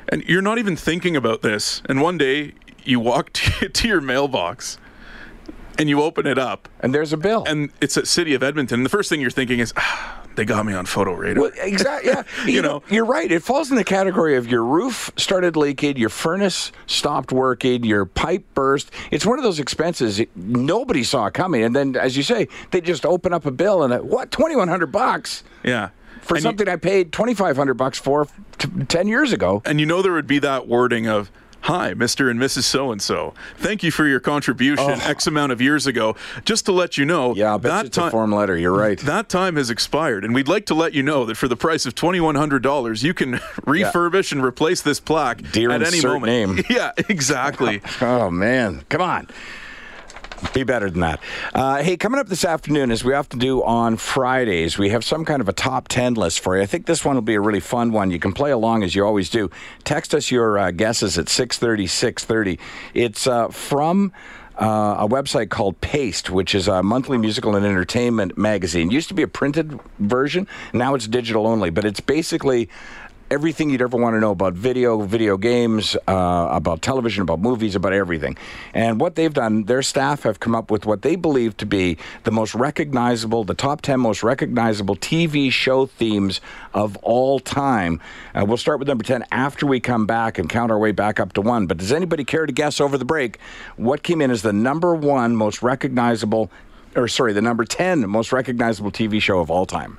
And 0.09 0.22
you're 0.24 0.42
not 0.42 0.59
even 0.59 0.76
thinking 0.76 1.16
about 1.16 1.42
this. 1.42 1.82
And 1.87 2.00
one 2.00 2.18
day 2.18 2.54
you 2.85 3.00
walk 3.00 3.32
to, 3.35 3.68
to 3.68 3.88
your 3.88 4.00
mailbox 4.00 4.78
and 5.78 5.88
you 5.88 6.02
open 6.02 6.26
it 6.26 6.38
up 6.38 6.68
And 6.80 6.94
there's 6.94 7.12
a 7.12 7.16
bill. 7.18 7.44
and 7.46 7.70
it's 7.80 7.96
at 7.96 8.06
City 8.06 8.35
of 8.35 8.42
Edmonton. 8.42 8.80
And 8.80 8.87
The 8.87 8.90
first 8.90 9.09
thing 9.11 9.20
you're 9.20 9.30
thinking 9.30 9.59
is, 9.61 9.72
ah, 9.76 10.22
they 10.37 10.44
got 10.44 10.64
me 10.66 10.72
on 10.75 10.87
photo 10.87 11.12
radar. 11.14 11.42
Well, 11.44 11.53
exactly. 11.57 12.11
Yeah, 12.11 12.22
You 12.46 12.62
know. 12.62 12.83
you're 12.88 13.05
right. 13.05 13.31
It 13.31 13.42
falls 13.42 13.70
in 13.70 13.77
the 13.77 13.85
category 13.85 14.37
of 14.37 14.46
your 14.46 14.64
roof 14.64 15.11
started 15.16 15.57
leaking, 15.57 15.96
your 15.96 16.09
furnace 16.11 16.72
stopped 16.87 17.33
working, 17.33 17.85
your 17.85 18.05
pipe 18.07 18.44
burst. 18.55 18.90
It's 19.11 19.27
one 19.27 19.38
of 19.38 19.42
those 19.42 19.59
expenses 19.59 20.20
nobody 20.37 21.03
saw 21.03 21.31
coming, 21.31 21.64
and 21.64 21.75
then, 21.75 21.96
as 21.96 22.16
you 22.16 22.22
say, 22.22 22.49
they 22.70 22.81
just 22.81 23.05
open 23.05 23.33
up 23.33 23.46
a 23.46 23.51
bill 23.51 23.83
and 23.83 23.92
uh, 23.92 23.99
what 24.01 24.31
twenty 24.31 24.55
one 24.57 24.68
hundred 24.68 24.92
bucks 24.92 25.42
yeah. 25.64 25.88
for 26.22 26.35
And 26.37 26.44
you- 26.44 26.49
something 26.49 26.68
I 26.68 26.77
paid 26.77 27.12
twenty 27.12 27.35
five 27.35 27.57
hundred 27.57 27.75
bucks 27.75 27.99
for 27.99 28.27
t- 28.59 28.68
ten 28.88 29.09
years 29.09 29.33
ago. 29.33 29.62
and 29.64 29.81
you 29.81 29.87
know 29.87 30.03
there 30.03 30.12
would 30.12 30.27
be 30.27 30.38
that 30.40 30.68
wording 30.68 31.07
of 31.09 31.31
hi 31.66 31.92
mr 31.94 32.31
and 32.31 32.38
mrs 32.38 32.62
so 32.62 32.92
and 32.92 33.02
so 33.02 33.35
thank 33.57 33.83
you 33.83 33.90
for 33.90 34.07
your 34.07 34.20
contribution 34.20 34.85
oh. 34.88 35.00
x 35.05 35.26
amount 35.26 35.50
of 35.50 35.61
years 35.61 35.85
ago 35.87 36.14
just 36.44 36.64
to 36.64 36.70
let 36.72 36.96
you 36.96 37.05
know 37.05 37.16
Oh. 37.16 37.35
Yeah, 37.35 37.57
that 37.59 37.87
it's 37.87 37.98
a 37.98 38.11
form 38.11 38.31
letter. 38.33 38.57
You're 38.57 38.76
right. 38.76 38.98
that 39.00 39.29
time 39.29 39.57
has 39.57 39.68
expired 39.70 40.24
and 40.24 40.33
we'd 40.35 40.46
like 40.48 40.66
to 40.66 40.74
let 40.74 40.92
you 40.94 41.02
know 41.02 41.24
that 41.24 41.37
for 41.37 41.48
the 41.48 41.57
price 41.57 41.87
of 41.87 41.94
$2100 41.96 43.02
you 43.02 43.14
can 43.14 43.33
refurbish 43.66 44.31
and 44.33 44.44
replace 44.44 44.83
this 44.83 45.00
plaque 45.00 45.50
Dear 45.50 45.70
at 45.72 45.83
any 45.83 46.00
moment 46.02 46.26
name. 46.26 46.64
yeah 46.70 46.92
exactly 47.09 47.81
Oh 48.00 48.31
man, 48.31 48.85
come 48.88 49.00
on. 49.00 49.26
Be 50.53 50.64
better 50.64 50.90
than 50.90 51.01
that. 51.01 51.20
Uh, 51.55 51.83
hey, 51.83 51.96
coming 51.96 52.20
up 52.20 52.29
this 52.29 52.44
afternoon, 52.44 52.90
as 52.90 53.03
we 53.03 53.14
often 53.14 53.38
do 53.38 53.62
on 53.62 53.96
Fridays, 53.96 54.77
we 54.77 54.90
have 54.90 55.05
some 55.05 55.25
kind 55.25 55.40
of 55.40 55.49
a 55.49 55.53
top 55.53 55.88
10 55.88 56.14
list 56.14 56.40
for 56.40 56.57
you. 56.57 56.62
I 56.62 56.66
think 56.66 56.87
this 56.87 57.05
one 57.05 57.14
will 57.14 57.22
be 57.22 57.35
a 57.35 57.40
really 57.40 57.61
fun 57.61 57.92
one. 57.92 58.11
You 58.11 58.18
can 58.18 58.33
play 58.33 58.51
along 58.51 58.83
as 58.83 58.94
you 58.94 59.05
always 59.05 59.31
do. 59.31 59.51
Text 59.85 60.14
us 60.14 60.31
your 60.31 60.59
uh, 60.59 60.70
guesses 60.72 61.16
at 61.18 61.29
630 61.29 61.87
630. 61.87 62.59
It's 62.94 63.27
uh, 63.27 63.49
from. 63.49 64.12
Uh, 64.59 64.96
a 65.01 65.07
website 65.07 65.51
called 65.51 65.79
Paste, 65.83 66.31
which 66.31 66.55
is 66.55 66.66
a 66.66 66.83
monthly 66.83 67.18
musical 67.18 67.55
and 67.57 67.66
entertainment 67.66 68.38
magazine. 68.38 68.90
Used 68.90 69.09
to 69.09 69.12
be 69.12 69.20
a 69.20 69.29
printed 69.29 69.79
version, 69.99 70.49
now 70.72 70.94
it's 70.94 71.07
digital 71.07 71.46
only, 71.46 71.68
but 71.68 71.85
it's 71.85 72.01
basically 72.01 72.70
everything 73.30 73.70
you'd 73.70 73.82
ever 73.82 73.96
want 73.96 74.14
to 74.14 74.20
know 74.20 74.30
about 74.30 74.54
video, 74.54 75.00
video 75.02 75.36
games, 75.36 75.96
uh, 76.06 76.48
about 76.50 76.80
television, 76.80 77.22
about 77.22 77.40
movies, 77.40 77.74
about 77.74 77.92
everything. 77.92 78.36
And 78.72 79.00
what 79.00 79.16
they've 79.16 79.32
done, 79.32 79.64
their 79.64 79.82
staff 79.82 80.22
have 80.22 80.38
come 80.38 80.54
up 80.54 80.70
with 80.70 80.86
what 80.86 81.02
they 81.02 81.16
believe 81.16 81.56
to 81.56 81.66
be 81.66 81.98
the 82.22 82.30
most 82.30 82.54
recognizable, 82.54 83.42
the 83.44 83.54
top 83.54 83.82
10 83.82 83.98
most 83.98 84.22
recognizable 84.22 84.96
TV 84.96 85.50
show 85.50 85.86
themes 85.86 86.40
of 86.72 86.96
all 86.98 87.40
time. 87.40 88.00
Uh, 88.34 88.44
we'll 88.46 88.56
start 88.56 88.78
with 88.78 88.86
number 88.86 89.04
10 89.04 89.24
after 89.32 89.66
we 89.66 89.80
come 89.80 90.06
back 90.06 90.38
and 90.38 90.48
count 90.48 90.70
our 90.70 90.78
way 90.78 90.92
back 90.92 91.18
up 91.18 91.32
to 91.32 91.40
one. 91.40 91.66
But 91.66 91.78
does 91.78 91.92
anybody 91.92 92.24
care 92.24 92.46
to 92.46 92.52
guess 92.52 92.80
over 92.80 92.96
the 92.96 93.04
break 93.04 93.38
what 93.76 94.02
came 94.02 94.20
in 94.20 94.30
as 94.30 94.42
the 94.42 94.52
number 94.52 94.94
one 94.94 95.34
most 95.34 95.62
recognizable, 95.62 96.50
or 96.94 97.08
sorry, 97.08 97.32
the 97.32 97.42
number 97.42 97.64
10 97.64 98.08
most 98.08 98.32
recognizable 98.32 98.92
TV 98.92 99.20
show 99.20 99.40
of 99.40 99.50
all 99.50 99.66
time? 99.66 99.98